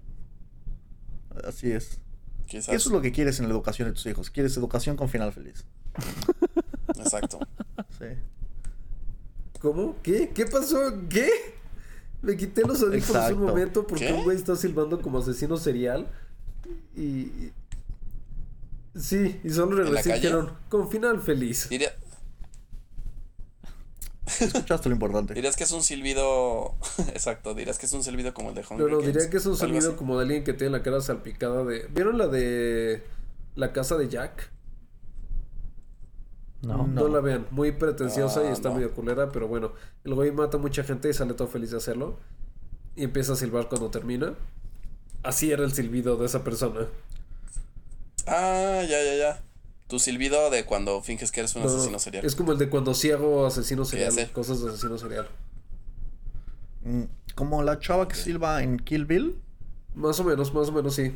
[1.45, 2.01] Así es.
[2.47, 2.73] Quizás.
[2.73, 4.31] Eso es lo que quieres en la educación de tus hijos.
[4.31, 5.65] Quieres educación con final feliz.
[6.97, 7.41] Exacto.
[7.99, 8.07] Sí.
[9.61, 9.97] ¿Cómo?
[10.03, 10.31] ¿Qué?
[10.33, 10.79] ¿Qué pasó?
[11.09, 11.29] ¿Qué?
[12.25, 13.37] Me quité los audífonos Exacto.
[13.37, 14.13] un momento porque ¿Qué?
[14.13, 16.09] un güey está silbando como asesino serial.
[16.97, 17.03] Y.
[17.03, 17.53] y-
[18.97, 21.69] Sí, y solo regresé y dijeron, con final feliz.
[21.69, 21.93] Diría-
[24.41, 25.35] Escuchaste lo importante.
[25.35, 26.75] dirías que es un silbido.
[27.09, 29.37] Exacto, dirías que es un silbido como el de Hunger No, no, Games, diría que
[29.37, 29.89] es un así.
[29.97, 31.87] como de alguien que tiene la cara salpicada de.
[31.93, 33.03] ¿Vieron la de.
[33.57, 34.51] La casa de Jack?
[36.67, 36.87] No.
[36.87, 38.77] No, la vean, muy pretenciosa y está no.
[38.77, 39.73] medio culera, pero bueno,
[40.05, 42.19] el güey mata a mucha gente y sale todo feliz de hacerlo.
[42.97, 44.35] Y empieza a silbar cuando termina.
[45.23, 46.87] Así era el silbido de esa persona.
[48.27, 49.43] Ah, ya, ya, ya.
[49.89, 52.25] Tu silbido de cuando finges que eres un No, no, asesino serial.
[52.25, 55.29] Es como el de cuando ciego asesino serial, cosas de asesino serial.
[56.85, 57.03] Mm,
[57.35, 59.39] Como la chava que silba en Kill Bill.
[59.95, 61.15] Más o menos, más o menos, sí.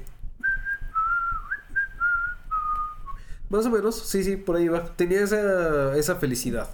[3.49, 4.85] Más o menos, sí, sí, por ahí va.
[4.97, 6.69] Tenía esa, esa felicidad.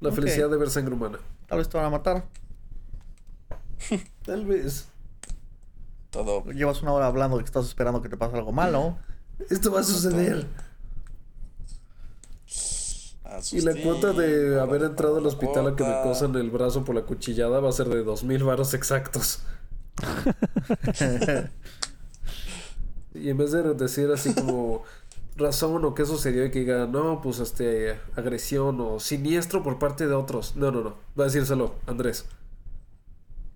[0.00, 1.18] La felicidad de ver sangre humana.
[1.46, 2.24] Tal vez te van a matar.
[4.24, 4.88] Tal vez.
[6.10, 6.44] Todo.
[6.52, 8.98] Llevas una hora hablando de que estás esperando que te pase algo malo.
[9.50, 10.46] Esto va a suceder.
[13.52, 16.94] Y la cuota de haber entrado al hospital a que me cosan el brazo por
[16.94, 19.40] la cuchillada va a ser de dos mil varos exactos.
[23.14, 24.84] Y en vez de decir así como
[25.38, 30.06] razón o qué sucedió y que diga, no, pues este, agresión o siniestro por parte
[30.06, 30.56] de otros.
[30.56, 30.96] No, no, no.
[31.18, 32.26] Va a decírselo, Andrés.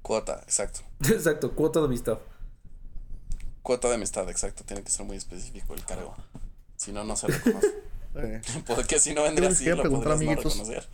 [0.01, 0.80] Cuota, exacto.
[1.05, 2.18] Exacto, cuota de amistad.
[3.62, 4.64] Cuota de amistad, exacto.
[4.64, 6.14] Tiene que ser muy específico el cargo.
[6.76, 7.68] Si no, no se reconoce.
[8.14, 10.53] Eh, Porque si no vendría así, lo podrías no amiguitos.
[10.59, 10.87] reconocer.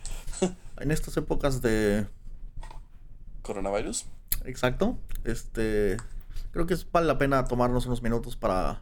[0.77, 2.07] en estas épocas de
[3.41, 4.05] ¿Coronavirus?
[4.45, 4.97] Exacto.
[5.25, 5.97] Este.
[6.53, 8.79] Creo que es- vale la pena tomarnos unos minutos para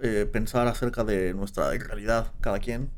[0.00, 2.90] eh, pensar acerca de nuestra realidad, cada quien.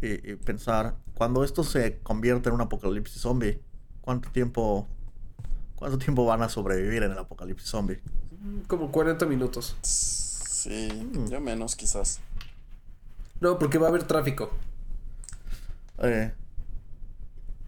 [0.00, 3.60] Y, y pensar, cuando esto se convierte en un apocalipsis zombie,
[4.00, 4.86] ¿cuánto tiempo.
[5.76, 8.00] ¿Cuánto tiempo van a sobrevivir en el apocalipsis zombie?
[8.68, 9.76] Como 40 minutos.
[9.82, 11.26] Sí, Mm.
[11.28, 12.20] yo menos quizás.
[13.40, 14.50] No, porque va a haber tráfico.
[15.98, 16.32] Eh,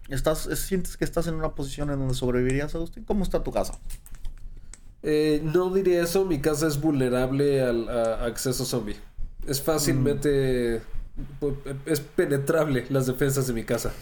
[0.09, 3.03] ¿estás, ¿Sientes que estás en una posición en donde sobrevivirías, Agustín?
[3.03, 3.77] ¿Cómo está tu casa?
[5.09, 8.97] Eh, no diría eso, mi casa es vulnerable al a- acceso zombie.
[9.47, 10.81] Es fácilmente...
[11.85, 13.93] Es penetrable las defensas de mi casa.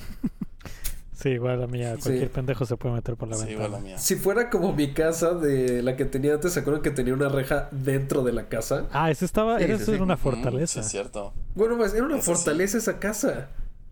[1.13, 1.95] Sí, igual la mía.
[1.97, 2.01] Sí.
[2.01, 3.97] Cualquier pendejo se puede meter por la Sí, igual la mía.
[3.99, 7.29] Si fuera como mi casa de la que tenía antes, ¿se acuerdan que tenía una
[7.29, 8.87] reja dentro de la casa?
[8.91, 9.57] Ah, ese estaba.
[9.59, 10.73] Sí, era eso una Mm, fortaleza.
[10.73, 11.33] sí, es cierto.
[11.53, 13.49] Bueno, pues era una Eso fortaleza esa casa.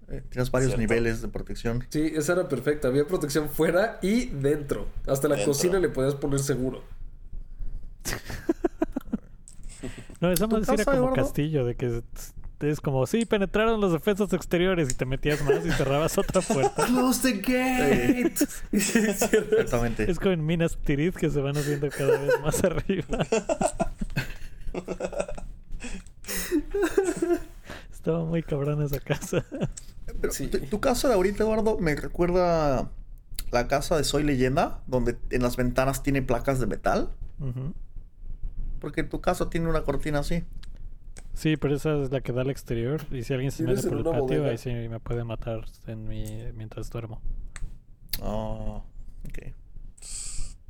[0.10, 0.82] Eh, tienes varios Cierto.
[0.82, 1.86] niveles de protección.
[1.90, 2.90] Sí, esa era perfecta.
[2.90, 4.88] Había protección fuera y dentro.
[5.08, 5.54] Hasta la Dentro.
[5.54, 6.82] cocina le podías poner seguro.
[10.22, 12.04] No, eso ¿Tu más era como castillo, de que es-
[12.80, 16.86] como, sí, penetraron los defensas exteriores y te metías más y cerrabas otra puerta.
[16.86, 18.36] ¡Close the gate!
[18.72, 20.10] Exactamente.
[20.10, 23.18] Es como en Minas Tirith que se van haciendo cada vez más arriba.
[27.92, 29.46] Estaba muy cabrón esa casa.
[30.22, 30.48] Pero Sí.
[30.48, 32.90] tu, casa de ahorita, Eduardo, me recuerda
[33.52, 37.10] la casa de Soy Leyenda, donde en las ventanas tiene placas de metal.
[37.40, 37.74] Ujú.
[38.84, 40.44] Porque tu casa tiene una cortina así.
[41.34, 43.02] Sí, pero esa es la que da al exterior.
[43.12, 44.50] Y si alguien se ¿Tienes mete por el patio, bodega?
[44.50, 47.22] ahí sí me puede matar en mi, mientras duermo.
[48.22, 48.84] Oh,
[49.26, 49.54] ok.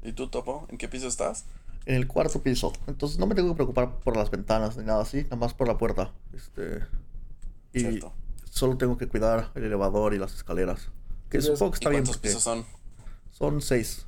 [0.03, 0.68] ¿Y tú, Topo?
[0.70, 1.45] ¿En qué piso estás?
[1.88, 2.72] En el cuarto piso.
[2.86, 5.68] Entonces no me tengo que preocupar por las ventanas ni nada así, nada más por
[5.68, 6.14] la puerta.
[6.34, 6.82] Este.
[7.74, 8.14] Y Cierto.
[8.45, 10.89] solo tengo que cuidar el elevador y las escaleras.
[11.32, 12.64] Que ¿Tienes- supongo que ¿Y está bien cuántos pisos son?
[13.32, 14.05] son seis.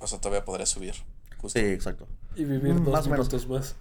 [0.00, 0.94] O sea, todavía podría subir.
[1.36, 1.58] Justo.
[1.60, 2.08] Sí, exacto.
[2.40, 3.28] Y vivir Mm, dos más o menos.
[3.28, 3.76] minutos más.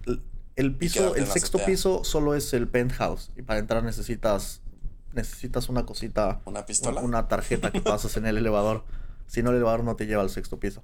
[0.55, 1.66] El, piso, el sexto azotea.
[1.68, 3.32] piso solo es el penthouse.
[3.38, 4.62] Y para entrar necesitas
[5.14, 7.01] necesitas una cosita, ¿Una pistola?
[7.01, 8.84] una tarjeta que pasas en el elevador.
[9.28, 10.84] Si no, el elevador no te lleva al sexto piso.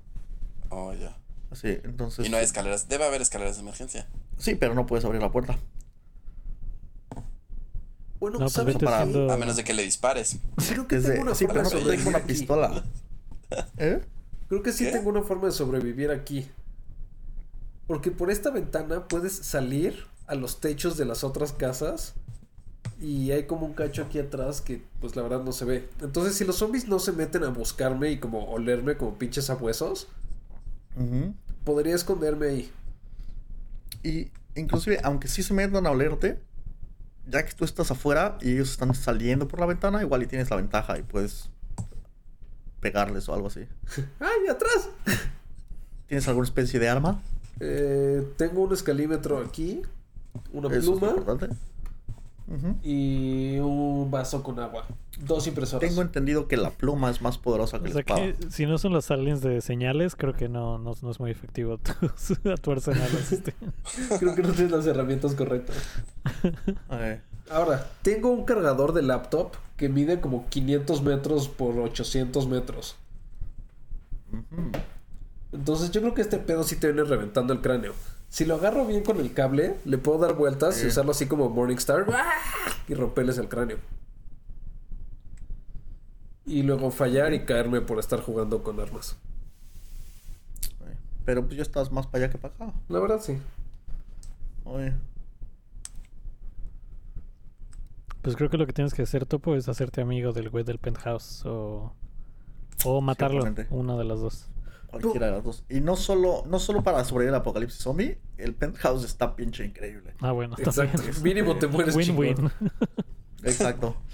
[0.70, 1.18] Oh, ya.
[1.52, 2.26] Así, entonces.
[2.26, 2.88] Y no hay escaleras.
[2.88, 4.08] Debe haber escaleras de emergencia.
[4.38, 5.58] Sí, pero no puedes abrir la puerta.
[8.20, 8.92] Bueno, No, pues ¿saben vete qué?
[8.92, 10.38] haciendo- A menos de que le dispares.
[10.70, 12.84] Creo que Desde- tengo una sí, forma pero de no tengo una pistola.
[13.78, 14.02] ¿Eh?
[14.48, 14.92] Creo que sí ¿Qué?
[14.92, 16.48] tengo una forma de sobrevivir aquí.
[17.88, 22.14] Porque por esta ventana puedes salir a los techos de las otras casas.
[23.02, 25.90] Y hay como un cacho aquí atrás que pues la verdad no se ve.
[26.02, 30.08] Entonces si los zombies no se meten a buscarme y como olerme como pinches abuesos,
[30.96, 31.34] Ujú.
[31.66, 32.72] podría esconderme ahí.
[34.02, 36.40] Y inclusive, aunque sí se metan a olerte,
[37.28, 40.50] ya que tú estás afuera y ellos están saliendo por la ventana, igual y tienes
[40.50, 41.50] la ventaja y puedes
[42.80, 43.68] pegarles o algo así.
[44.20, 44.90] ¡Ay, atrás!
[46.08, 47.22] ¿Tienes alguna especie de arma?
[47.60, 49.82] Eh, tengo un escalímetro aquí,
[50.52, 51.16] una pluma
[52.84, 54.86] y un vaso con agua.
[55.20, 55.88] Dos impresoras.
[55.90, 58.22] Tengo entendido que la pluma es más poderosa que O la sea espada.
[58.22, 61.32] que si no son los aliens de señales, creo que no, no, no es muy
[61.32, 61.78] efectivo
[62.44, 63.10] tu, a tu arsenal.
[63.32, 63.54] este.
[64.20, 65.78] Creo que no tienes las herramientas correctas.
[67.50, 72.96] Ahora, tengo un cargador de laptop que mide como 500 metros por 800 metros.
[74.32, 74.72] ujú.
[75.56, 77.94] Entonces yo creo que este pedo sí te viene reventando el cráneo.
[78.28, 81.50] Si lo agarro bien con el cable, le puedo dar vueltas y usarlo así como
[81.50, 82.34] Morningstar ¡ah!
[82.88, 83.78] y romperles el cráneo.
[86.46, 89.16] Y luego fallar y caerme por estar jugando con armas.
[91.24, 92.74] Pero pues ya estás más para allá que para acá.
[92.90, 93.38] La verdad sí.
[94.66, 94.94] Oye,
[98.22, 100.80] Pues creo que lo que tienes que hacer, Topo, es hacerte amigo del güey del
[100.80, 101.94] penthouse o,
[102.84, 103.42] o matarlo.
[103.42, 103.74] Ciertamente.
[103.74, 104.50] Una de las dos.
[105.02, 105.64] Cualquiera de las dos.
[105.70, 110.14] Y no solo, no solo para sobrevivir al apocalipsis zombie, el penthouse está pinche increíble.
[110.20, 110.56] Ah, bueno.
[110.58, 110.98] Exacto.
[110.98, 111.16] también.
[111.24, 112.36] Mínimo te mueres Win-win.
[112.36, 112.52] chingón.
[113.44, 113.96] Exacto.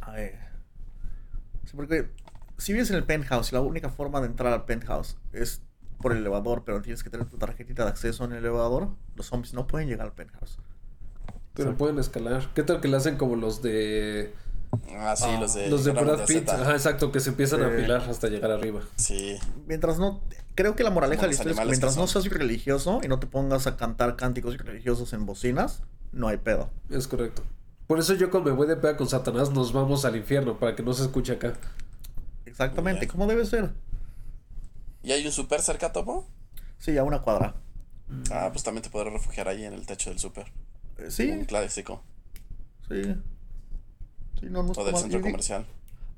[0.00, 0.38] A ver.
[1.64, 2.10] Sí, porque
[2.58, 5.62] si vives en el penthouse y la única forma de entrar al penthouse es
[6.00, 9.26] por el elevador, pero tienes que tener tu tarjetita de acceso en el elevador, los
[9.26, 10.58] zombies no pueden llegar al penthouse.
[11.54, 11.78] Pero Exacto.
[11.78, 12.50] pueden escalar.
[12.54, 14.34] ¿Qué tal que le hacen como los de...
[14.96, 15.68] Ah, sí, Ah, los de.
[15.68, 16.48] los de Brad Pitt?
[16.48, 17.74] Ajá, exacto, que se empiezan a Sí.
[17.74, 18.80] apilar hasta llegar arriba.
[18.96, 19.36] Sí.
[19.66, 20.20] Mientras no.
[20.54, 23.18] Creo que la moraleja de la historia es que mientras no seas religioso y no
[23.18, 26.70] te pongas a cantar cánticos religiosos en bocinas, no hay pedo.
[26.90, 27.42] Es correcto.
[27.86, 30.74] Por eso yo cuando me voy de peda con Satanás nos vamos al infierno para
[30.76, 31.54] que no se escuche acá.
[32.46, 33.72] Exactamente, como debe ser.
[35.02, 36.26] ¿Y hay un super cerca, Topo?
[36.78, 37.56] Sí, a una cuadra.
[38.30, 40.46] Ah, pues también te podrás refugiar ahí en el techo del super.
[41.08, 42.02] Sí, Un clásico.
[42.88, 43.16] sí.
[44.44, 45.66] Sí, no, no O del centro comercial.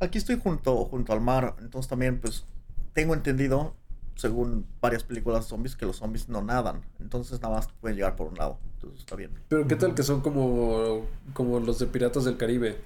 [0.01, 2.45] Aquí estoy junto, junto al mar, entonces también pues
[2.93, 3.75] tengo entendido,
[4.15, 6.83] según varias películas de zombies, que los zombies no nadan.
[7.01, 8.59] Entonces nada más pueden llegar por un lado.
[8.75, 9.31] Entonces está bien.
[9.49, 12.79] Pero ¿qué tal que son como, como los de Piratas del Caribe?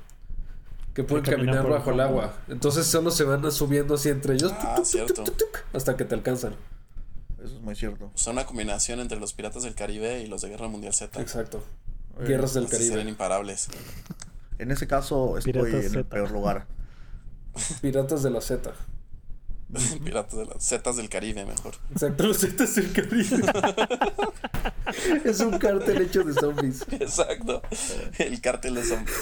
[0.94, 2.34] Que pueden Que caminar bajo el agua.
[2.48, 4.52] Entonces solo se van subiendo así entre ellos.
[4.56, 5.14] Ah, tuc, tuc, cierto.
[5.14, 6.54] tuc, tuc, tuc, hasta que te alcanzan.
[7.42, 8.10] Eso es muy cierto.
[8.14, 11.20] Son una combinación entre los piratas del Caribe y los de Guerra Mundial Z.
[11.20, 11.62] Exacto.
[12.18, 13.10] Eh, Guerras del Así serían Caribe.
[13.10, 13.68] imparables.
[14.60, 16.66] En ese caso estoy Piratas en el peor lugar.
[17.80, 18.70] Piratas de la Z.
[20.04, 21.76] Piratas de las Zetas del Caribe, mejor.
[21.90, 23.42] Exacto, los Zetas del Caribe.
[25.24, 26.84] es un cártel hecho de zombies.
[26.90, 27.62] Exacto.
[28.18, 29.16] El cártel de zombies.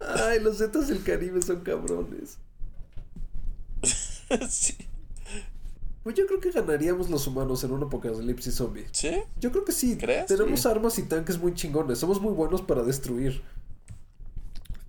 [0.00, 2.38] Ay, los Zetas del Caribe son cabrones.
[4.48, 4.89] sí.
[6.10, 8.84] Pues yo creo que ganaríamos los humanos en un apocalipsis zombie.
[8.90, 9.22] ¿Sí?
[9.38, 9.96] Yo creo que sí.
[9.96, 10.26] ¿Crees?
[10.26, 10.66] Tenemos Sí.
[10.66, 12.00] armas y tanques muy chingones.
[12.00, 13.40] Somos muy buenos para destruir.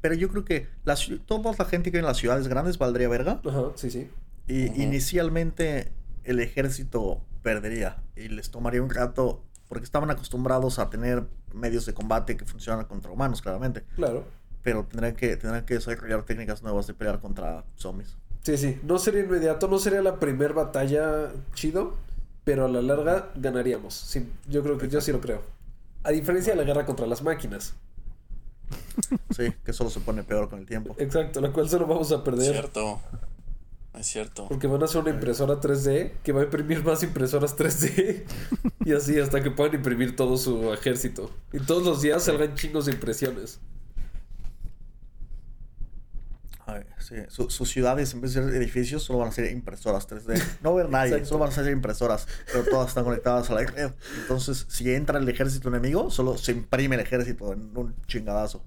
[0.01, 0.95] Pero yo creo que la
[1.27, 3.39] toda la gente que vive en las ciudades grandes valdría verga.
[3.45, 4.09] Ajá, sí, sí.
[4.47, 5.91] Y inicialmente
[6.23, 11.93] el ejército perdería y les tomaría un rato porque estaban acostumbrados a tener medios de
[11.93, 13.83] combate que funcionan contra humanos, claramente.
[13.95, 14.25] Claro.
[14.63, 18.17] Pero tendrán que, tendrán que desarrollar técnicas nuevas de pelear contra zombies.
[18.43, 18.79] Sí, sí.
[18.83, 21.95] No sería inmediato, no sería la primer batalla chido,
[22.43, 23.93] pero a la larga ganaríamos.
[23.93, 25.41] Sí, yo creo que yo sí lo creo.
[26.03, 27.73] A diferencia de la guerra contra las máquinas.
[29.35, 30.93] Sí, que solo se pone peor con el tiempo.
[30.97, 32.51] Exacto, la cual solo vamos a perder.
[32.51, 32.99] Cierto.
[33.97, 34.47] Es cierto.
[34.47, 38.23] Porque van a hacer una impresora 3D que va a imprimir más impresoras 3D.
[38.85, 41.31] y así hasta que puedan imprimir todo su ejército.
[41.53, 43.59] Y todos los días salgan chingos de impresiones.
[46.73, 47.15] Ay, sí.
[47.29, 50.41] Su- sus ciudades, en vez de ser edificios, solo van a ser impresoras 3D.
[50.61, 51.29] No va a haber nadie, Exacto.
[51.29, 52.27] solo van a ser impresoras.
[52.51, 53.91] Pero todas están conectadas a la red.
[54.21, 58.61] Entonces, si entra el ejército enemigo, solo se imprime el ejército en un chingadazo.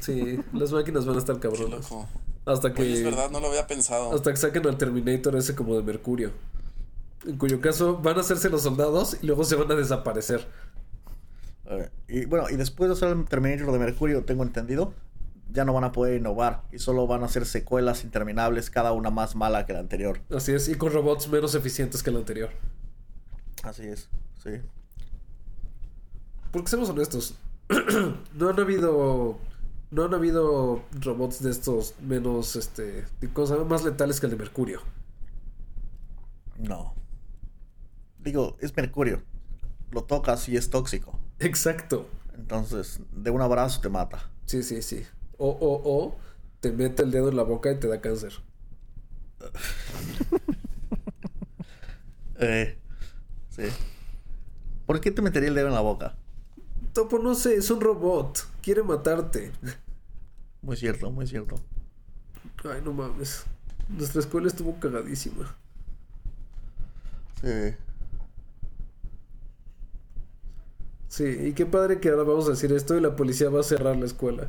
[0.00, 1.90] Sí, las máquinas van a estar cabronas.
[1.90, 2.08] loco.
[2.46, 2.82] Hasta que.
[2.82, 4.14] Oye, es verdad, no lo había pensado.
[4.14, 6.32] Hasta que saquen al Terminator ese como de Mercurio.
[7.26, 10.46] En cuyo caso van a hacerse los soldados y luego se van a desaparecer.
[12.08, 14.92] Y bueno, y después de hacer el Terminator de Mercurio, tengo entendido,
[15.52, 19.10] ya no van a poder innovar y solo van a hacer secuelas interminables, cada una
[19.10, 20.20] más mala que la anterior.
[20.34, 22.50] Así es, y con robots menos eficientes que el anterior.
[23.62, 24.08] Así es,
[24.42, 24.50] sí.
[26.52, 27.36] Porque seamos honestos,
[28.34, 29.38] no han habido.
[29.92, 34.80] No han habido robots de estos menos, este, cosas más letales que el de Mercurio.
[36.58, 36.94] No.
[38.20, 39.24] Digo, es Mercurio.
[39.90, 41.18] Lo tocas y es tóxico.
[41.40, 42.08] Exacto.
[42.36, 44.30] Entonces, de un abrazo te mata.
[44.46, 45.04] Sí, sí, sí.
[45.40, 46.16] O, o, o
[46.60, 48.32] te mete el dedo en la boca y te da cáncer.
[52.42, 52.78] Eh,
[53.50, 53.64] sí.
[54.86, 56.16] ¿Por qué te metería el dedo en la boca?
[56.94, 58.48] Topo, no sé, es un robot.
[58.62, 59.52] Quiere matarte.
[60.62, 61.56] Muy cierto, muy cierto.
[62.64, 63.44] Ay, no mames.
[63.90, 65.54] Nuestra escuela estuvo cagadísima.
[67.42, 67.76] Sí.
[71.08, 73.64] Sí, y qué padre que ahora vamos a decir esto y la policía va a
[73.64, 74.48] cerrar la escuela.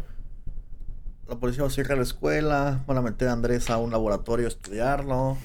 [1.32, 4.48] La policía va a cerrar la escuela, van a meter a Andrés a un laboratorio
[4.48, 5.38] a estudiarlo.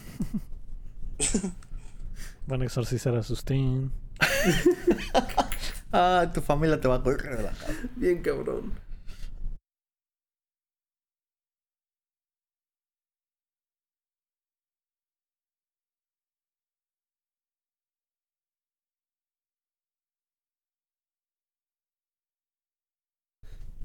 [2.49, 3.93] Van a exorcizar a Sustin.
[5.93, 7.73] Ah, tu familia te va a correr de la casa.
[7.95, 8.73] Bien cabrón.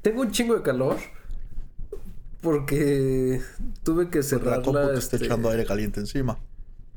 [0.02, 0.98] Tengo un chingo de calor
[2.42, 3.42] porque
[3.84, 6.40] tuve que La cerrar compu la, te está este, echando aire caliente encima.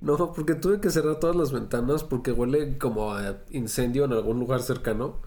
[0.00, 4.38] No, porque tuve que cerrar todas las ventanas porque huele como a incendio en algún
[4.38, 5.20] lugar cercano.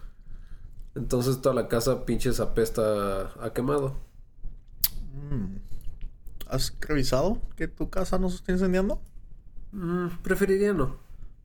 [0.94, 3.96] Entonces toda la casa pinches apesta a quemado.
[5.30, 5.56] Mm.
[6.48, 9.00] ¿Has revisado que tu casa no se está incendiando?
[9.72, 10.96] Mm, preferiría no.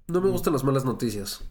[0.07, 1.43] No me gustan las malas noticias.